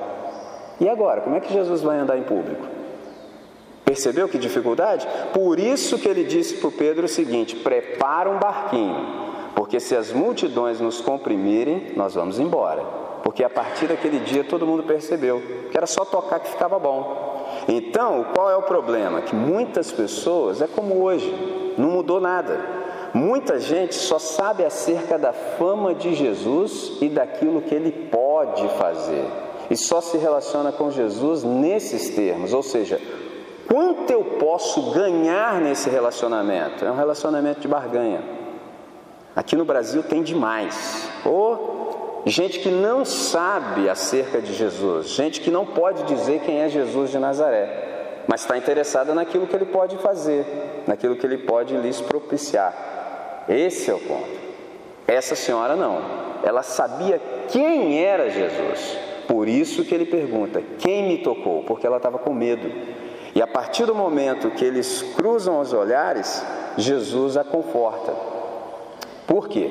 E 0.81 0.89
agora, 0.89 1.21
como 1.21 1.37
é 1.37 1.41
que 1.41 1.53
Jesus 1.53 1.83
vai 1.83 1.99
andar 1.99 2.17
em 2.17 2.23
público? 2.23 2.76
Percebeu 3.97 4.29
que 4.29 4.37
dificuldade? 4.37 5.09
Por 5.33 5.59
isso 5.59 5.99
que 5.99 6.07
ele 6.07 6.23
disse 6.23 6.57
para 6.57 6.71
Pedro 6.71 7.07
o 7.07 7.09
seguinte: 7.09 7.57
prepara 7.57 8.29
um 8.29 8.39
barquinho, 8.39 8.95
porque 9.55 9.81
se 9.81 9.97
as 9.97 10.13
multidões 10.13 10.79
nos 10.79 11.01
comprimirem, 11.01 11.93
nós 11.97 12.15
vamos 12.15 12.39
embora. 12.39 12.83
Porque 13.23 13.43
a 13.43 13.49
partir 13.49 13.87
daquele 13.87 14.19
dia 14.21 14.45
todo 14.45 14.67
mundo 14.67 14.83
percebeu 14.83 15.43
que 15.71 15.77
era 15.77 15.87
só 15.87 16.05
tocar 16.05 16.41
que 16.41 16.51
ficava 16.51 16.79
bom. 16.79 17.47
Então, 17.67 18.27
qual 18.35 18.51
é 18.51 18.57
o 18.57 18.63
problema? 18.65 19.23
Que 19.23 19.35
muitas 19.35 19.91
pessoas, 19.91 20.61
é 20.61 20.67
como 20.67 21.03
hoje, 21.03 21.75
não 21.79 21.89
mudou 21.89 22.21
nada. 22.21 22.61
Muita 23.15 23.59
gente 23.59 23.95
só 23.95 24.19
sabe 24.19 24.63
acerca 24.63 25.19
da 25.19 25.33
fama 25.33 25.95
de 25.95 26.15
Jesus 26.15 26.99
e 27.01 27.09
daquilo 27.09 27.63
que 27.63 27.75
ele 27.75 27.91
pode 28.11 28.69
fazer. 28.77 29.25
E 29.71 29.77
só 29.77 30.03
se 30.03 30.19
relaciona 30.19 30.71
com 30.71 30.91
Jesus 30.91 31.43
nesses 31.43 32.11
termos, 32.11 32.53
ou 32.53 32.63
seja, 32.63 33.01
Quanto 33.69 34.11
eu 34.11 34.25
posso 34.39 34.93
ganhar 34.93 35.61
nesse 35.61 35.91
relacionamento? 35.91 36.85
É 36.85 36.91
um 36.91 36.97
relacionamento 36.97 37.61
de 37.61 37.69
barganha. 37.69 38.23
Aqui 39.35 39.57
no 39.57 39.65
Brasil 39.65 40.03
tem 40.03 40.23
demais. 40.23 41.09
Ou 41.25 42.23
gente 42.27 42.61
que 42.61 42.71
não 42.71 43.05
sabe 43.05 43.89
acerca 43.89 44.41
de 44.41 44.55
Jesus, 44.55 45.09
gente 45.09 45.41
que 45.41 45.51
não 45.51 45.67
pode 45.67 46.05
dizer 46.05 46.41
quem 46.41 46.61
é 46.61 46.69
Jesus 46.69 47.11
de 47.11 47.19
Nazaré, 47.19 48.25
mas 48.27 48.41
está 48.41 48.57
interessada 48.57 49.15
naquilo 49.15 49.47
que 49.47 49.55
ele 49.55 49.67
pode 49.67 49.97
fazer, 49.99 50.83
naquilo 50.87 51.17
que 51.17 51.27
ele 51.27 51.39
pode 51.39 51.77
lhes 51.77 52.01
propiciar. 52.01 53.45
Esse 53.49 53.91
é 53.91 53.95
o 53.95 54.01
ponto. 54.01 54.47
Essa 55.07 55.37
senhora 55.37 55.77
não. 55.77 56.01
Ela 56.43 56.63
sabia 56.63 57.21
quem 57.49 58.03
era 58.03 58.29
Jesus. 58.29 58.99
Por 59.29 59.49
isso 59.49 59.85
que 59.85 59.95
ele 59.95 60.07
pergunta: 60.07 60.63
quem 60.79 61.07
me 61.07 61.19
tocou? 61.19 61.63
Porque 61.63 61.87
ela 61.87 61.99
estava 61.99 62.19
com 62.19 62.33
medo. 62.33 62.71
E 63.37 63.43
a 63.43 63.47
partir 63.47 63.85
do 63.85 63.95
momento 63.95 64.51
que 64.53 64.65
eles 64.65 65.03
cruzam 65.15 65.61
os 65.61 65.75
olhares, 65.75 66.43
Jesus 66.79 67.37
a 67.37 67.45
conforta. 67.45 68.15
Por 69.27 69.47
quê? 69.47 69.71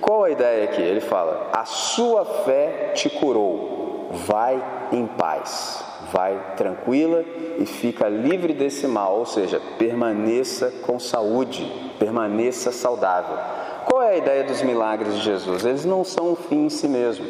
Qual 0.00 0.22
a 0.22 0.30
ideia 0.30 0.62
aqui? 0.62 0.80
Ele 0.80 1.00
fala: 1.00 1.50
a 1.52 1.64
sua 1.64 2.24
fé 2.24 2.92
te 2.94 3.10
curou, 3.10 4.10
vai 4.12 4.64
em 4.92 5.04
paz, 5.04 5.84
vai 6.12 6.54
tranquila 6.56 7.24
e 7.58 7.66
fica 7.66 8.08
livre 8.08 8.52
desse 8.52 8.86
mal, 8.86 9.18
ou 9.18 9.26
seja, 9.26 9.60
permaneça 9.76 10.72
com 10.86 11.00
saúde, 11.00 11.64
permaneça 11.98 12.70
saudável. 12.70 13.36
Qual 13.84 14.00
é 14.00 14.10
a 14.10 14.16
ideia 14.16 14.44
dos 14.44 14.62
milagres 14.62 15.14
de 15.14 15.22
Jesus? 15.22 15.64
Eles 15.64 15.84
não 15.84 16.04
são 16.04 16.30
um 16.30 16.36
fim 16.36 16.66
em 16.66 16.70
si 16.70 16.86
mesmo. 16.86 17.26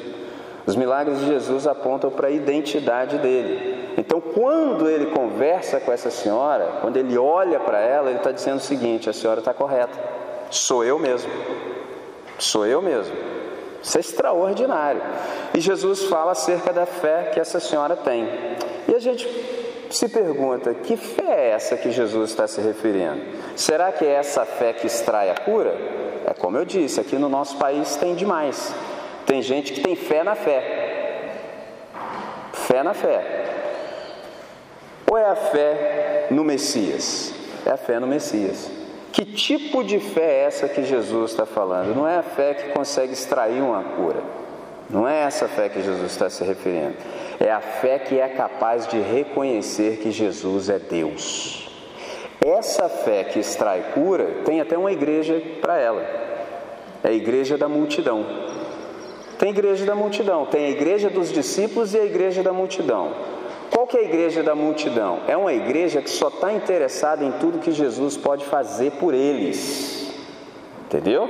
Os 0.66 0.76
milagres 0.76 1.20
de 1.20 1.28
Jesus 1.28 1.66
apontam 1.66 2.10
para 2.10 2.28
a 2.28 2.30
identidade 2.30 3.16
dele. 3.16 3.71
Então, 3.96 4.20
quando 4.20 4.88
ele 4.88 5.06
conversa 5.06 5.78
com 5.80 5.92
essa 5.92 6.10
senhora, 6.10 6.78
quando 6.80 6.96
ele 6.96 7.16
olha 7.18 7.60
para 7.60 7.78
ela, 7.78 8.08
ele 8.08 8.18
está 8.18 8.32
dizendo 8.32 8.56
o 8.56 8.60
seguinte: 8.60 9.10
a 9.10 9.12
senhora 9.12 9.40
está 9.40 9.52
correta, 9.52 9.98
sou 10.50 10.84
eu 10.84 10.98
mesmo, 10.98 11.30
sou 12.38 12.66
eu 12.66 12.80
mesmo. 12.80 13.14
Isso 13.82 13.96
é 13.98 14.00
extraordinário. 14.00 15.02
E 15.54 15.60
Jesus 15.60 16.04
fala 16.04 16.32
acerca 16.32 16.72
da 16.72 16.86
fé 16.86 17.30
que 17.34 17.40
essa 17.40 17.58
senhora 17.58 17.96
tem. 17.96 18.28
E 18.88 18.94
a 18.94 18.98
gente 18.98 19.28
se 19.90 20.08
pergunta: 20.08 20.72
que 20.72 20.96
fé 20.96 21.48
é 21.48 21.50
essa 21.50 21.76
que 21.76 21.90
Jesus 21.90 22.30
está 22.30 22.46
se 22.46 22.60
referindo? 22.60 23.20
Será 23.56 23.92
que 23.92 24.04
é 24.04 24.12
essa 24.12 24.44
fé 24.44 24.72
que 24.72 24.86
extrai 24.86 25.30
a 25.30 25.34
cura? 25.34 25.74
É 26.24 26.32
como 26.32 26.56
eu 26.56 26.64
disse, 26.64 27.00
aqui 27.00 27.16
no 27.16 27.28
nosso 27.28 27.56
país 27.56 27.96
tem 27.96 28.14
demais. 28.14 28.72
Tem 29.26 29.42
gente 29.42 29.72
que 29.72 29.80
tem 29.80 29.96
fé 29.96 30.22
na 30.22 30.34
fé. 30.34 31.38
Fé 32.52 32.82
na 32.82 32.94
fé. 32.94 33.42
Ou 35.10 35.16
é 35.16 35.26
a 35.26 35.36
fé 35.36 36.26
no 36.30 36.44
Messias? 36.44 37.34
É 37.66 37.70
a 37.70 37.76
fé 37.76 37.98
no 37.98 38.06
Messias. 38.06 38.70
Que 39.12 39.24
tipo 39.24 39.84
de 39.84 40.00
fé 40.00 40.22
é 40.22 40.44
essa 40.44 40.68
que 40.68 40.82
Jesus 40.82 41.32
está 41.32 41.44
falando? 41.44 41.94
Não 41.94 42.08
é 42.08 42.16
a 42.16 42.22
fé 42.22 42.54
que 42.54 42.70
consegue 42.70 43.12
extrair 43.12 43.60
uma 43.60 43.82
cura. 43.82 44.22
Não 44.88 45.06
é 45.06 45.22
essa 45.22 45.48
fé 45.48 45.68
que 45.68 45.82
Jesus 45.82 46.10
está 46.10 46.30
se 46.30 46.42
referindo. 46.44 46.94
É 47.38 47.50
a 47.50 47.60
fé 47.60 47.98
que 47.98 48.18
é 48.18 48.28
capaz 48.28 48.86
de 48.86 48.98
reconhecer 49.00 49.98
que 49.98 50.10
Jesus 50.10 50.68
é 50.68 50.78
Deus. 50.78 51.68
Essa 52.44 52.88
fé 52.88 53.24
que 53.24 53.38
extrai 53.38 53.84
cura 53.94 54.42
tem 54.44 54.60
até 54.60 54.76
uma 54.76 54.90
igreja 54.90 55.40
para 55.60 55.78
ela. 55.78 56.02
É 57.04 57.08
a 57.08 57.12
igreja 57.12 57.56
da 57.56 57.68
multidão. 57.68 58.24
Tem 59.38 59.50
igreja 59.50 59.84
da 59.84 59.94
multidão, 59.94 60.46
tem 60.46 60.66
a 60.66 60.70
igreja 60.70 61.10
dos 61.10 61.32
discípulos 61.32 61.94
e 61.94 61.98
a 61.98 62.04
igreja 62.04 62.42
da 62.42 62.52
multidão. 62.52 63.12
Qual 63.82 63.88
que 63.88 63.98
é 63.98 64.00
a 64.02 64.04
igreja 64.04 64.44
da 64.44 64.54
multidão? 64.54 65.22
É 65.26 65.36
uma 65.36 65.52
igreja 65.52 66.00
que 66.00 66.08
só 66.08 66.28
está 66.28 66.52
interessada 66.52 67.24
em 67.24 67.32
tudo 67.32 67.58
que 67.58 67.72
Jesus 67.72 68.16
pode 68.16 68.44
fazer 68.44 68.92
por 68.92 69.12
eles. 69.12 70.08
Entendeu? 70.84 71.28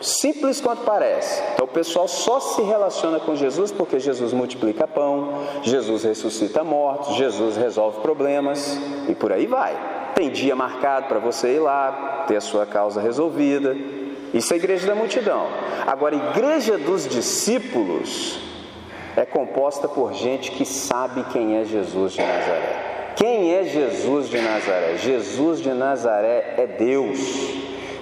Simples 0.00 0.60
quanto 0.60 0.84
parece. 0.84 1.42
Então 1.52 1.64
o 1.64 1.68
pessoal 1.68 2.06
só 2.06 2.38
se 2.38 2.62
relaciona 2.62 3.18
com 3.18 3.34
Jesus 3.34 3.72
porque 3.72 3.98
Jesus 3.98 4.32
multiplica 4.32 4.86
pão, 4.86 5.42
Jesus 5.64 6.04
ressuscita 6.04 6.62
mortos, 6.62 7.16
Jesus 7.16 7.56
resolve 7.56 7.98
problemas 8.00 8.78
e 9.08 9.14
por 9.16 9.32
aí 9.32 9.48
vai. 9.48 9.76
Tem 10.14 10.30
dia 10.30 10.54
marcado 10.54 11.08
para 11.08 11.18
você 11.18 11.56
ir 11.56 11.58
lá, 11.58 12.26
ter 12.28 12.36
a 12.36 12.40
sua 12.40 12.64
causa 12.64 13.00
resolvida. 13.00 13.76
Isso 14.32 14.52
é 14.52 14.54
a 14.54 14.58
igreja 14.60 14.86
da 14.86 14.94
multidão. 14.94 15.48
Agora, 15.84 16.14
a 16.14 16.30
igreja 16.30 16.78
dos 16.78 17.08
discípulos 17.08 18.51
é 19.16 19.24
composta 19.24 19.88
por 19.88 20.12
gente 20.14 20.50
que 20.52 20.64
sabe 20.64 21.24
quem 21.32 21.56
é 21.56 21.64
Jesus 21.64 22.12
de 22.12 22.22
Nazaré. 22.22 23.12
Quem 23.16 23.54
é 23.54 23.64
Jesus 23.64 24.28
de 24.28 24.40
Nazaré? 24.40 24.96
Jesus 24.96 25.60
de 25.60 25.72
Nazaré 25.72 26.54
é 26.56 26.66
Deus. 26.66 27.18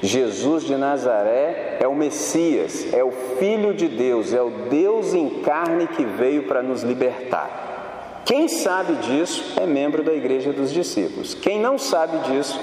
Jesus 0.03 0.65
de 0.65 0.77
Nazaré 0.77 1.77
é 1.81 1.87
o 1.87 1.95
Messias, 1.95 2.93
é 2.93 3.05
o 3.05 3.11
Filho 3.11 3.75
de 3.75 3.87
Deus, 3.87 4.33
é 4.33 4.41
o 4.41 4.51
Deus 4.71 5.13
em 5.13 5.41
carne 5.41 5.87
que 5.89 6.05
veio 6.05 6.45
para 6.45 6.63
nos 6.63 6.83
libertar. 6.83 8.23
Quem 8.25 8.49
sabe 8.49 8.95
disso 8.95 9.61
é 9.61 9.67
membro 9.67 10.03
da 10.03 10.13
igreja 10.13 10.53
dos 10.53 10.73
discípulos. 10.73 11.35
Quem 11.35 11.59
não 11.61 11.77
sabe 11.77 12.19
disso 12.31 12.59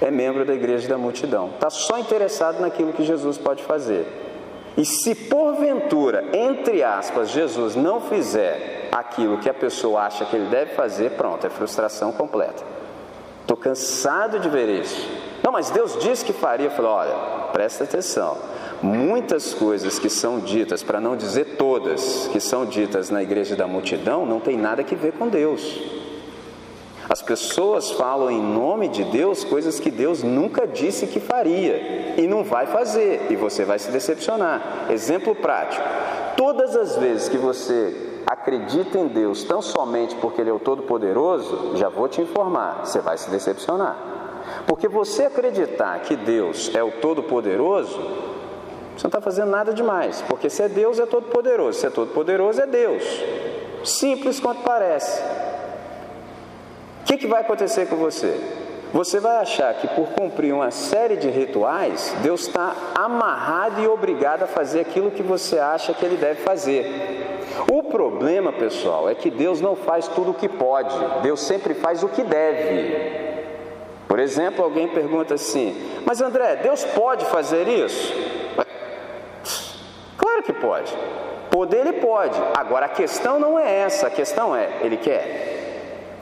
é 0.00 0.10
membro 0.10 0.44
da 0.44 0.54
igreja 0.54 0.88
da 0.88 0.98
multidão. 0.98 1.50
Está 1.54 1.70
só 1.70 1.98
interessado 1.98 2.60
naquilo 2.60 2.92
que 2.92 3.04
Jesus 3.04 3.38
pode 3.38 3.62
fazer. 3.62 4.25
E 4.76 4.84
se 4.84 5.14
porventura, 5.14 6.24
entre 6.32 6.82
aspas, 6.82 7.30
Jesus 7.30 7.74
não 7.74 8.00
fizer 8.00 8.88
aquilo 8.92 9.38
que 9.38 9.48
a 9.48 9.54
pessoa 9.54 10.02
acha 10.02 10.24
que 10.26 10.36
ele 10.36 10.46
deve 10.46 10.74
fazer, 10.74 11.12
pronto, 11.12 11.46
é 11.46 11.50
frustração 11.50 12.12
completa. 12.12 12.62
Estou 13.40 13.56
cansado 13.56 14.38
de 14.38 14.48
ver 14.48 14.68
isso. 14.68 15.08
Não, 15.42 15.52
mas 15.52 15.70
Deus 15.70 15.96
disse 16.00 16.24
que 16.24 16.32
faria. 16.32 16.66
Eu 16.66 16.70
falei, 16.72 16.90
olha, 16.90 17.14
presta 17.52 17.84
atenção. 17.84 18.36
Muitas 18.82 19.54
coisas 19.54 19.98
que 19.98 20.10
são 20.10 20.40
ditas, 20.40 20.82
para 20.82 21.00
não 21.00 21.16
dizer 21.16 21.56
todas, 21.56 22.28
que 22.32 22.40
são 22.40 22.66
ditas 22.66 23.08
na 23.08 23.22
igreja 23.22 23.56
da 23.56 23.66
multidão, 23.66 24.26
não 24.26 24.40
tem 24.40 24.56
nada 24.56 24.82
que 24.84 24.94
ver 24.94 25.12
com 25.12 25.28
Deus. 25.28 25.80
As 27.08 27.22
pessoas 27.22 27.92
falam 27.92 28.30
em 28.30 28.42
nome 28.42 28.88
de 28.88 29.04
Deus 29.04 29.44
coisas 29.44 29.78
que 29.78 29.90
Deus 29.90 30.22
nunca 30.24 30.66
disse 30.66 31.06
que 31.06 31.20
faria 31.20 32.14
e 32.16 32.26
não 32.26 32.42
vai 32.42 32.66
fazer, 32.66 33.26
e 33.30 33.36
você 33.36 33.64
vai 33.64 33.78
se 33.78 33.90
decepcionar. 33.90 34.86
Exemplo 34.90 35.34
prático: 35.34 35.82
todas 36.36 36.74
as 36.74 36.96
vezes 36.96 37.28
que 37.28 37.38
você 37.38 38.22
acredita 38.26 38.98
em 38.98 39.06
Deus 39.06 39.44
tão 39.44 39.62
somente 39.62 40.16
porque 40.16 40.40
Ele 40.40 40.50
é 40.50 40.52
o 40.52 40.58
Todo-Poderoso, 40.58 41.76
já 41.76 41.88
vou 41.88 42.08
te 42.08 42.20
informar, 42.20 42.84
você 42.84 42.98
vai 42.98 43.16
se 43.16 43.30
decepcionar. 43.30 43.96
Porque 44.66 44.88
você 44.88 45.26
acreditar 45.26 46.00
que 46.00 46.16
Deus 46.16 46.72
é 46.74 46.82
o 46.82 46.90
Todo-Poderoso, 46.90 47.98
você 48.96 49.04
não 49.04 49.08
está 49.08 49.20
fazendo 49.20 49.50
nada 49.50 49.72
demais, 49.72 50.24
porque 50.28 50.50
se 50.50 50.62
é 50.62 50.68
Deus, 50.68 50.98
é 50.98 51.06
Todo-Poderoso, 51.06 51.78
se 51.78 51.86
é 51.86 51.90
Todo-Poderoso, 51.90 52.60
é 52.60 52.66
Deus. 52.66 53.04
Simples 53.84 54.40
quanto 54.40 54.62
parece. 54.62 55.22
Que, 57.06 57.16
que 57.16 57.26
vai 57.28 57.40
acontecer 57.42 57.86
com 57.86 57.94
você? 57.94 58.38
Você 58.92 59.20
vai 59.20 59.36
achar 59.36 59.72
que 59.74 59.86
por 59.86 60.08
cumprir 60.08 60.52
uma 60.52 60.72
série 60.72 61.16
de 61.16 61.30
rituais, 61.30 62.12
Deus 62.20 62.42
está 62.42 62.74
amarrado 62.96 63.80
e 63.80 63.86
obrigado 63.86 64.42
a 64.42 64.46
fazer 64.46 64.80
aquilo 64.80 65.12
que 65.12 65.22
você 65.22 65.56
acha 65.58 65.94
que 65.94 66.04
ele 66.04 66.16
deve 66.16 66.42
fazer. 66.42 66.84
O 67.70 67.84
problema, 67.84 68.52
pessoal, 68.52 69.08
é 69.08 69.14
que 69.14 69.30
Deus 69.30 69.60
não 69.60 69.76
faz 69.76 70.08
tudo 70.08 70.32
o 70.32 70.34
que 70.34 70.48
pode, 70.48 70.94
Deus 71.22 71.40
sempre 71.42 71.74
faz 71.74 72.02
o 72.02 72.08
que 72.08 72.24
deve. 72.24 73.46
Por 74.08 74.18
exemplo, 74.18 74.64
alguém 74.64 74.88
pergunta 74.88 75.34
assim: 75.34 75.80
Mas 76.04 76.20
André, 76.20 76.56
Deus 76.56 76.84
pode 76.84 77.24
fazer 77.26 77.68
isso? 77.68 78.12
Claro 80.16 80.42
que 80.42 80.52
pode. 80.52 80.92
Poder 81.50 81.86
ele 81.86 81.94
pode. 81.94 82.36
Agora 82.56 82.86
a 82.86 82.88
questão 82.88 83.38
não 83.38 83.56
é 83.58 83.80
essa, 83.80 84.08
a 84.08 84.10
questão 84.10 84.56
é: 84.56 84.80
ele 84.82 84.96
quer? 84.96 85.55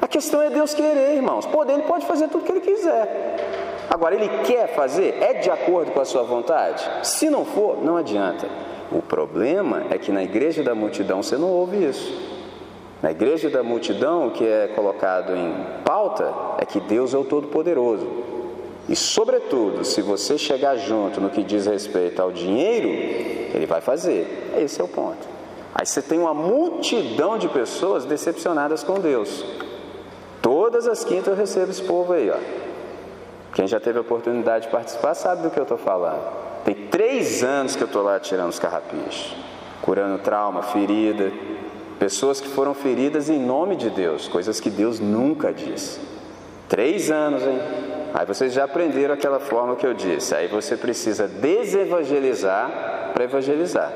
A 0.00 0.08
questão 0.08 0.42
é 0.42 0.50
Deus 0.50 0.74
querer, 0.74 1.14
irmãos. 1.14 1.46
Poder, 1.46 1.74
ele 1.74 1.82
pode 1.82 2.06
fazer 2.06 2.28
tudo 2.28 2.42
o 2.42 2.44
que 2.44 2.52
ele 2.52 2.60
quiser. 2.60 3.86
Agora, 3.88 4.14
ele 4.14 4.28
quer 4.44 4.74
fazer? 4.74 5.16
É 5.20 5.34
de 5.34 5.50
acordo 5.50 5.92
com 5.92 6.00
a 6.00 6.04
sua 6.04 6.22
vontade? 6.22 6.88
Se 7.02 7.30
não 7.30 7.44
for, 7.44 7.82
não 7.82 7.96
adianta. 7.96 8.46
O 8.90 9.00
problema 9.00 9.84
é 9.90 9.98
que 9.98 10.12
na 10.12 10.22
igreja 10.22 10.62
da 10.62 10.74
multidão 10.74 11.22
você 11.22 11.36
não 11.36 11.48
ouve 11.48 11.84
isso. 11.84 12.34
Na 13.02 13.10
igreja 13.10 13.50
da 13.50 13.62
multidão, 13.62 14.28
o 14.28 14.30
que 14.30 14.46
é 14.46 14.68
colocado 14.68 15.36
em 15.36 15.54
pauta 15.84 16.32
é 16.58 16.64
que 16.64 16.80
Deus 16.80 17.12
é 17.12 17.18
o 17.18 17.24
Todo-Poderoso. 17.24 18.06
E, 18.88 18.94
sobretudo, 18.94 19.84
se 19.84 20.02
você 20.02 20.36
chegar 20.36 20.76
junto 20.76 21.20
no 21.20 21.30
que 21.30 21.42
diz 21.42 21.66
respeito 21.66 22.20
ao 22.20 22.30
dinheiro, 22.30 22.88
ele 22.88 23.66
vai 23.66 23.80
fazer. 23.80 24.52
Esse 24.58 24.80
é 24.80 24.84
o 24.84 24.88
ponto. 24.88 25.26
Aí 25.74 25.84
você 25.84 26.00
tem 26.00 26.18
uma 26.18 26.34
multidão 26.34 27.36
de 27.36 27.48
pessoas 27.48 28.04
decepcionadas 28.04 28.82
com 28.82 29.00
Deus. 29.00 29.44
Todas 30.44 30.86
as 30.86 31.02
quintas 31.02 31.28
eu 31.28 31.34
recebo 31.34 31.70
esse 31.70 31.82
povo 31.82 32.12
aí, 32.12 32.28
ó. 32.28 32.36
Quem 33.54 33.66
já 33.66 33.80
teve 33.80 33.96
a 33.96 34.02
oportunidade 34.02 34.66
de 34.66 34.70
participar 34.70 35.14
sabe 35.14 35.40
do 35.40 35.48
que 35.48 35.58
eu 35.58 35.62
estou 35.62 35.78
falando. 35.78 36.20
Tem 36.66 36.74
três 36.74 37.42
anos 37.42 37.74
que 37.74 37.82
eu 37.82 37.86
estou 37.86 38.02
lá 38.02 38.20
tirando 38.20 38.50
os 38.50 38.58
carrapichos, 38.58 39.34
curando 39.80 40.18
trauma, 40.18 40.62
ferida, 40.62 41.32
pessoas 41.98 42.42
que 42.42 42.48
foram 42.48 42.74
feridas 42.74 43.30
em 43.30 43.40
nome 43.40 43.74
de 43.74 43.88
Deus, 43.88 44.28
coisas 44.28 44.60
que 44.60 44.68
Deus 44.68 45.00
nunca 45.00 45.50
disse. 45.50 45.98
Três 46.68 47.10
anos, 47.10 47.42
hein? 47.42 47.58
Aí 48.12 48.26
vocês 48.26 48.52
já 48.52 48.64
aprenderam 48.64 49.14
aquela 49.14 49.40
forma 49.40 49.76
que 49.76 49.86
eu 49.86 49.94
disse. 49.94 50.34
Aí 50.34 50.46
você 50.46 50.76
precisa 50.76 51.26
desevangelizar 51.26 53.12
para 53.14 53.24
evangelizar. 53.24 53.90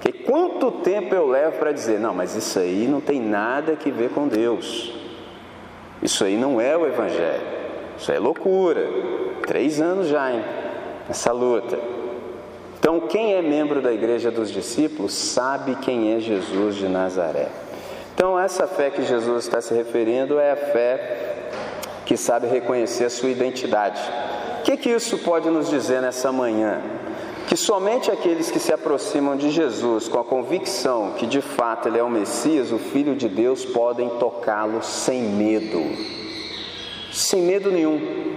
Porque 0.00 0.22
quanto 0.22 0.70
tempo 0.70 1.12
eu 1.16 1.26
levo 1.26 1.58
para 1.58 1.72
dizer, 1.72 1.98
não, 1.98 2.14
mas 2.14 2.36
isso 2.36 2.60
aí 2.60 2.86
não 2.86 3.00
tem 3.00 3.20
nada 3.20 3.74
que 3.74 3.90
ver 3.90 4.10
com 4.10 4.28
Deus. 4.28 5.02
Isso 6.02 6.24
aí 6.24 6.36
não 6.36 6.60
é 6.60 6.76
o 6.76 6.86
Evangelho. 6.86 7.42
Isso 7.98 8.12
é 8.12 8.18
loucura. 8.18 8.86
Três 9.46 9.80
anos 9.80 10.08
já, 10.08 10.32
hein? 10.32 10.44
Essa 11.08 11.32
luta. 11.32 11.78
Então, 12.78 13.00
quem 13.00 13.34
é 13.34 13.40
membro 13.40 13.80
da 13.80 13.92
igreja 13.92 14.30
dos 14.30 14.50
discípulos 14.50 15.14
sabe 15.14 15.74
quem 15.76 16.14
é 16.14 16.20
Jesus 16.20 16.74
de 16.76 16.86
Nazaré. 16.86 17.48
Então, 18.14 18.38
essa 18.38 18.66
fé 18.66 18.90
que 18.90 19.02
Jesus 19.02 19.44
está 19.44 19.60
se 19.60 19.72
referindo 19.72 20.38
é 20.38 20.52
a 20.52 20.56
fé 20.56 21.48
que 22.04 22.16
sabe 22.16 22.46
reconhecer 22.46 23.04
a 23.04 23.10
sua 23.10 23.30
identidade. 23.30 24.00
O 24.60 24.62
que, 24.64 24.76
que 24.76 24.90
isso 24.90 25.18
pode 25.18 25.48
nos 25.48 25.68
dizer 25.68 26.02
nessa 26.02 26.30
manhã? 26.30 26.80
Que 27.46 27.56
somente 27.56 28.10
aqueles 28.10 28.50
que 28.50 28.58
se 28.58 28.72
aproximam 28.72 29.36
de 29.36 29.50
Jesus 29.50 30.08
com 30.08 30.18
a 30.18 30.24
convicção 30.24 31.12
que 31.16 31.26
de 31.26 31.40
fato 31.40 31.88
Ele 31.88 31.98
é 31.98 32.02
o 32.02 32.08
Messias, 32.08 32.72
o 32.72 32.78
Filho 32.78 33.14
de 33.14 33.28
Deus, 33.28 33.64
podem 33.64 34.08
tocá-lo 34.18 34.82
sem 34.82 35.22
medo. 35.22 35.82
Sem 37.12 37.42
medo 37.42 37.70
nenhum. 37.70 38.34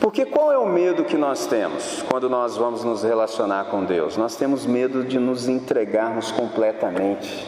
Porque 0.00 0.24
qual 0.24 0.52
é 0.52 0.58
o 0.58 0.66
medo 0.66 1.04
que 1.04 1.16
nós 1.16 1.46
temos 1.46 2.02
quando 2.08 2.28
nós 2.28 2.56
vamos 2.56 2.84
nos 2.84 3.02
relacionar 3.02 3.66
com 3.66 3.84
Deus? 3.84 4.16
Nós 4.16 4.36
temos 4.36 4.64
medo 4.64 5.04
de 5.04 5.18
nos 5.18 5.48
entregarmos 5.48 6.30
completamente. 6.30 7.46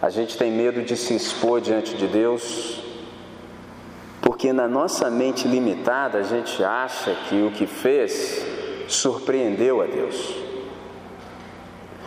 A 0.00 0.10
gente 0.10 0.36
tem 0.36 0.50
medo 0.50 0.82
de 0.82 0.96
se 0.96 1.14
expor 1.14 1.60
diante 1.60 1.94
de 1.94 2.06
Deus, 2.06 2.82
porque 4.20 4.52
na 4.52 4.68
nossa 4.68 5.10
mente 5.10 5.48
limitada 5.48 6.18
a 6.18 6.22
gente 6.22 6.62
acha 6.62 7.14
que 7.28 7.42
o 7.42 7.50
que 7.50 7.66
fez 7.66 8.44
surpreendeu 8.88 9.82
a 9.82 9.86
Deus. 9.86 10.34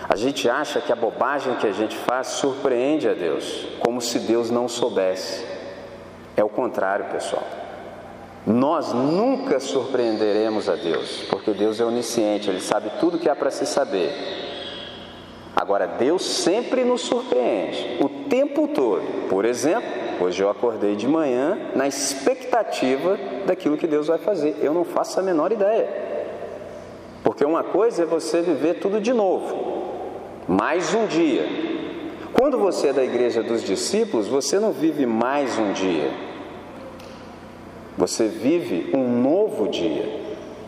A 0.08 0.16
gente 0.16 0.50
acha 0.50 0.82
que 0.82 0.92
a 0.92 0.96
bobagem 0.96 1.56
que 1.58 1.68
a 1.68 1.72
gente 1.72 1.96
faz 1.96 2.28
surpreende 2.28 3.08
a 3.08 3.14
Deus, 3.14 3.68
como 3.80 4.02
se 4.02 4.20
Deus 4.20 4.50
não 4.50 4.68
soubesse. 4.68 5.46
É 6.36 6.44
o 6.44 6.50
contrário, 6.50 7.06
pessoal. 7.06 7.44
Nós 8.48 8.92
nunca 8.92 9.60
surpreenderemos 9.60 10.68
a 10.68 10.76
Deus, 10.76 11.28
porque 11.30 11.52
Deus 11.52 11.80
é 11.80 11.86
onisciente, 11.86 12.50
Ele 12.50 12.60
sabe 12.60 12.90
tudo 13.00 13.20
que 13.20 13.30
há 13.30 13.36
para 13.36 13.52
se 13.52 13.68
saber. 13.68 14.12
Agora, 15.56 15.86
Deus 15.86 16.26
sempre 16.26 16.84
nos 16.84 17.02
surpreende, 17.02 17.98
o 18.02 18.10
tempo 18.30 18.68
todo. 18.70 19.28
Por 19.30 19.46
exemplo, 19.46 19.90
hoje 20.22 20.42
eu 20.42 20.50
acordei 20.50 20.96
de 20.96 21.08
manhã 21.08 21.56
na 21.76 21.88
expectativa 21.88 23.20
daquilo 23.46 23.78
que 23.78 23.86
Deus 23.86 24.08
vai 24.08 24.18
fazer. 24.18 24.58
Eu 24.62 24.74
não 24.74 24.86
faço 24.86 25.20
a 25.20 25.24
menor 25.24 25.52
ideia. 25.52 26.09
Porque 27.24 27.44
uma 27.44 27.64
coisa 27.64 28.04
é 28.04 28.06
você 28.06 28.42
viver 28.42 28.76
tudo 28.76 29.02
de 29.02 29.14
novo, 29.14 29.56
mais 30.48 30.94
um 30.94 31.06
dia. 31.06 31.46
Quando 32.34 32.58
você 32.58 32.90
é 32.90 32.94
da 32.94 33.04
igreja 33.04 33.44
dos 33.44 33.64
discípulos, 33.64 34.28
você 34.28 34.60
não 34.60 34.72
vive 34.72 35.06
mais 35.06 35.58
um 35.58 35.74
dia, 35.74 36.12
você 37.98 38.28
vive 38.28 38.96
um 38.96 39.22
novo 39.22 39.68
dia. 39.68 40.20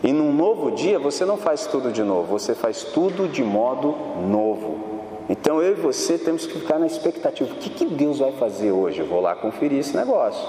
E 0.04 0.12
num 0.12 0.32
novo 0.32 0.72
dia 0.72 0.98
você 0.98 1.24
não 1.24 1.36
faz 1.36 1.66
tudo 1.66 1.92
de 1.92 2.02
novo, 2.02 2.26
você 2.26 2.54
faz 2.54 2.82
tudo 2.82 3.28
de 3.28 3.42
modo 3.42 3.94
novo. 4.28 4.92
Então 5.28 5.62
eu 5.62 5.72
e 5.72 5.80
você 5.80 6.18
temos 6.18 6.44
que 6.44 6.58
ficar 6.58 6.78
na 6.78 6.86
expectativa: 6.86 7.50
o 7.50 7.56
que, 7.56 7.70
que 7.70 7.86
Deus 7.86 8.18
vai 8.18 8.32
fazer 8.32 8.72
hoje? 8.72 9.00
Eu 9.00 9.06
vou 9.06 9.20
lá 9.20 9.34
conferir 9.34 9.78
esse 9.78 9.96
negócio. 9.96 10.46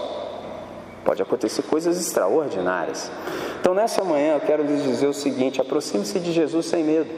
Pode 1.03 1.21
acontecer 1.21 1.63
coisas 1.63 1.99
extraordinárias. 1.99 3.11
Então 3.59 3.73
nessa 3.73 4.03
manhã 4.03 4.35
eu 4.35 4.39
quero 4.39 4.63
lhes 4.63 4.83
dizer 4.83 5.07
o 5.07 5.13
seguinte: 5.13 5.59
aproxime-se 5.59 6.19
de 6.19 6.31
Jesus 6.31 6.65
sem 6.65 6.83
medo. 6.83 7.09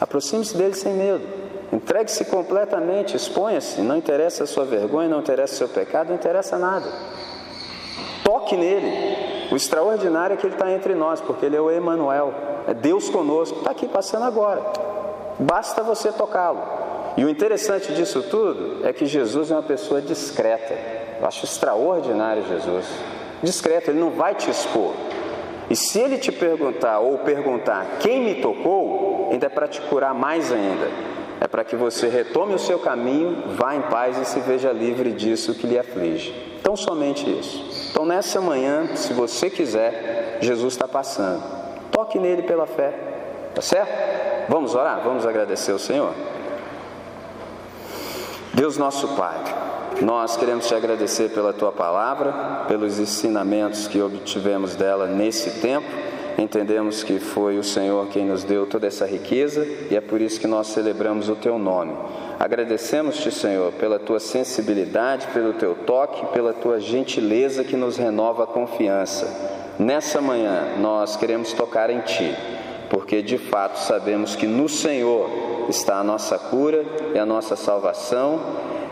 Aproxime-se 0.00 0.56
dele 0.56 0.74
sem 0.74 0.94
medo. 0.94 1.24
Entregue-se 1.72 2.24
completamente, 2.24 3.16
exponha-se. 3.16 3.80
Não 3.80 3.96
interessa 3.96 4.44
a 4.44 4.46
sua 4.46 4.64
vergonha, 4.64 5.08
não 5.08 5.20
interessa 5.20 5.54
o 5.54 5.56
seu 5.56 5.68
pecado, 5.68 6.08
não 6.08 6.14
interessa 6.14 6.56
nada. 6.56 6.90
Toque 8.24 8.56
nele. 8.56 9.48
O 9.50 9.56
extraordinário 9.56 10.34
é 10.34 10.36
que 10.36 10.46
ele 10.46 10.54
está 10.54 10.70
entre 10.70 10.94
nós, 10.94 11.20
porque 11.20 11.46
ele 11.46 11.56
é 11.56 11.60
o 11.60 11.70
Emanuel, 11.70 12.34
é 12.66 12.74
Deus 12.74 13.08
conosco, 13.08 13.58
está 13.58 13.70
aqui 13.70 13.88
passando 13.88 14.24
agora. 14.24 14.62
Basta 15.38 15.82
você 15.82 16.12
tocá-lo. 16.12 16.62
E 17.16 17.24
o 17.24 17.28
interessante 17.28 17.92
disso 17.94 18.22
tudo 18.22 18.86
é 18.86 18.92
que 18.92 19.06
Jesus 19.06 19.50
é 19.50 19.54
uma 19.54 19.62
pessoa 19.62 20.00
discreta. 20.00 21.07
Eu 21.20 21.26
acho 21.26 21.44
extraordinário 21.44 22.44
Jesus. 22.46 22.86
Discreto, 23.42 23.90
ele 23.90 24.00
não 24.00 24.10
vai 24.10 24.34
te 24.34 24.50
expor. 24.50 24.94
E 25.70 25.76
se 25.76 25.98
ele 25.98 26.18
te 26.18 26.32
perguntar 26.32 27.00
ou 27.00 27.18
perguntar 27.18 27.98
quem 28.00 28.22
me 28.22 28.36
tocou, 28.36 29.28
ainda 29.30 29.46
é 29.46 29.48
para 29.50 29.68
te 29.68 29.80
curar 29.82 30.14
mais 30.14 30.50
ainda. 30.50 30.88
É 31.40 31.46
para 31.46 31.62
que 31.62 31.76
você 31.76 32.08
retome 32.08 32.54
o 32.54 32.58
seu 32.58 32.78
caminho, 32.78 33.54
vá 33.56 33.74
em 33.74 33.82
paz 33.82 34.18
e 34.18 34.24
se 34.24 34.40
veja 34.40 34.72
livre 34.72 35.12
disso 35.12 35.54
que 35.54 35.66
lhe 35.66 35.78
aflige. 35.78 36.34
Então, 36.60 36.76
somente 36.76 37.30
isso. 37.30 37.88
Então, 37.90 38.04
nessa 38.04 38.40
manhã, 38.40 38.96
se 38.96 39.12
você 39.12 39.48
quiser, 39.48 40.38
Jesus 40.40 40.74
está 40.74 40.88
passando. 40.88 41.42
Toque 41.92 42.18
nele 42.18 42.42
pela 42.42 42.66
fé. 42.66 42.92
Tá 43.54 43.62
certo? 43.62 44.48
Vamos 44.48 44.74
orar? 44.74 45.00
Vamos 45.04 45.26
agradecer 45.26 45.72
ao 45.72 45.78
Senhor? 45.78 46.12
Deus 48.54 48.76
nosso 48.76 49.08
Pai, 49.08 49.36
nós 50.00 50.36
queremos 50.36 50.68
te 50.68 50.74
agradecer 50.74 51.30
pela 51.30 51.52
tua 51.52 51.72
palavra, 51.72 52.64
pelos 52.68 53.00
ensinamentos 53.00 53.88
que 53.88 54.00
obtivemos 54.00 54.76
dela 54.76 55.06
nesse 55.06 55.60
tempo. 55.60 55.88
Entendemos 56.38 57.02
que 57.02 57.18
foi 57.18 57.58
o 57.58 57.64
Senhor 57.64 58.06
quem 58.06 58.24
nos 58.24 58.44
deu 58.44 58.64
toda 58.64 58.86
essa 58.86 59.04
riqueza 59.04 59.66
e 59.90 59.96
é 59.96 60.00
por 60.00 60.20
isso 60.20 60.38
que 60.38 60.46
nós 60.46 60.68
celebramos 60.68 61.28
o 61.28 61.34
teu 61.34 61.58
nome. 61.58 61.96
Agradecemos-te, 62.38 63.32
Senhor, 63.32 63.72
pela 63.72 63.98
tua 63.98 64.20
sensibilidade, 64.20 65.26
pelo 65.34 65.54
teu 65.54 65.74
toque, 65.74 66.26
pela 66.26 66.52
tua 66.52 66.78
gentileza 66.78 67.64
que 67.64 67.76
nos 67.76 67.96
renova 67.96 68.44
a 68.44 68.46
confiança. 68.46 69.26
Nessa 69.80 70.20
manhã 70.20 70.76
nós 70.78 71.16
queremos 71.16 71.52
tocar 71.52 71.90
em 71.90 72.00
ti, 72.02 72.32
porque 72.88 73.20
de 73.20 73.36
fato 73.36 73.80
sabemos 73.80 74.36
que 74.36 74.46
no 74.46 74.68
Senhor 74.68 75.28
está 75.68 75.98
a 75.98 76.04
nossa 76.04 76.38
cura 76.38 76.84
e 77.12 77.18
a 77.18 77.26
nossa 77.26 77.56
salvação 77.56 78.40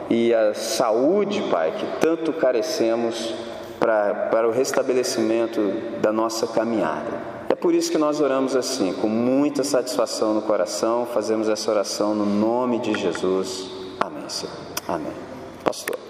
e 0.09 0.33
a 0.33 0.55
saúde, 0.55 1.43
Pai, 1.51 1.73
que 1.73 2.01
tanto 2.01 2.33
carecemos 2.33 3.35
para, 3.79 4.29
para 4.31 4.49
o 4.49 4.53
restabelecimento 4.53 5.61
da 6.01 6.13
nossa 6.13 6.47
caminhada. 6.47 7.37
É 7.49 7.55
por 7.55 7.75
isso 7.75 7.91
que 7.91 7.99
nós 7.99 8.21
oramos 8.21 8.57
assim, 8.57 8.93
com 8.95 9.09
muita 9.09 9.65
satisfação 9.65 10.35
no 10.35 10.43
coração, 10.43 11.07
fazemos 11.07 11.49
essa 11.49 11.71
oração 11.71 12.15
no 12.15 12.27
nome 12.27 12.79
de 12.79 12.95
Jesus. 12.95 13.71
Amém, 14.01 14.29
Senhor. 14.29 14.55
Amém. 14.89 15.13
Pastor. 15.65 16.06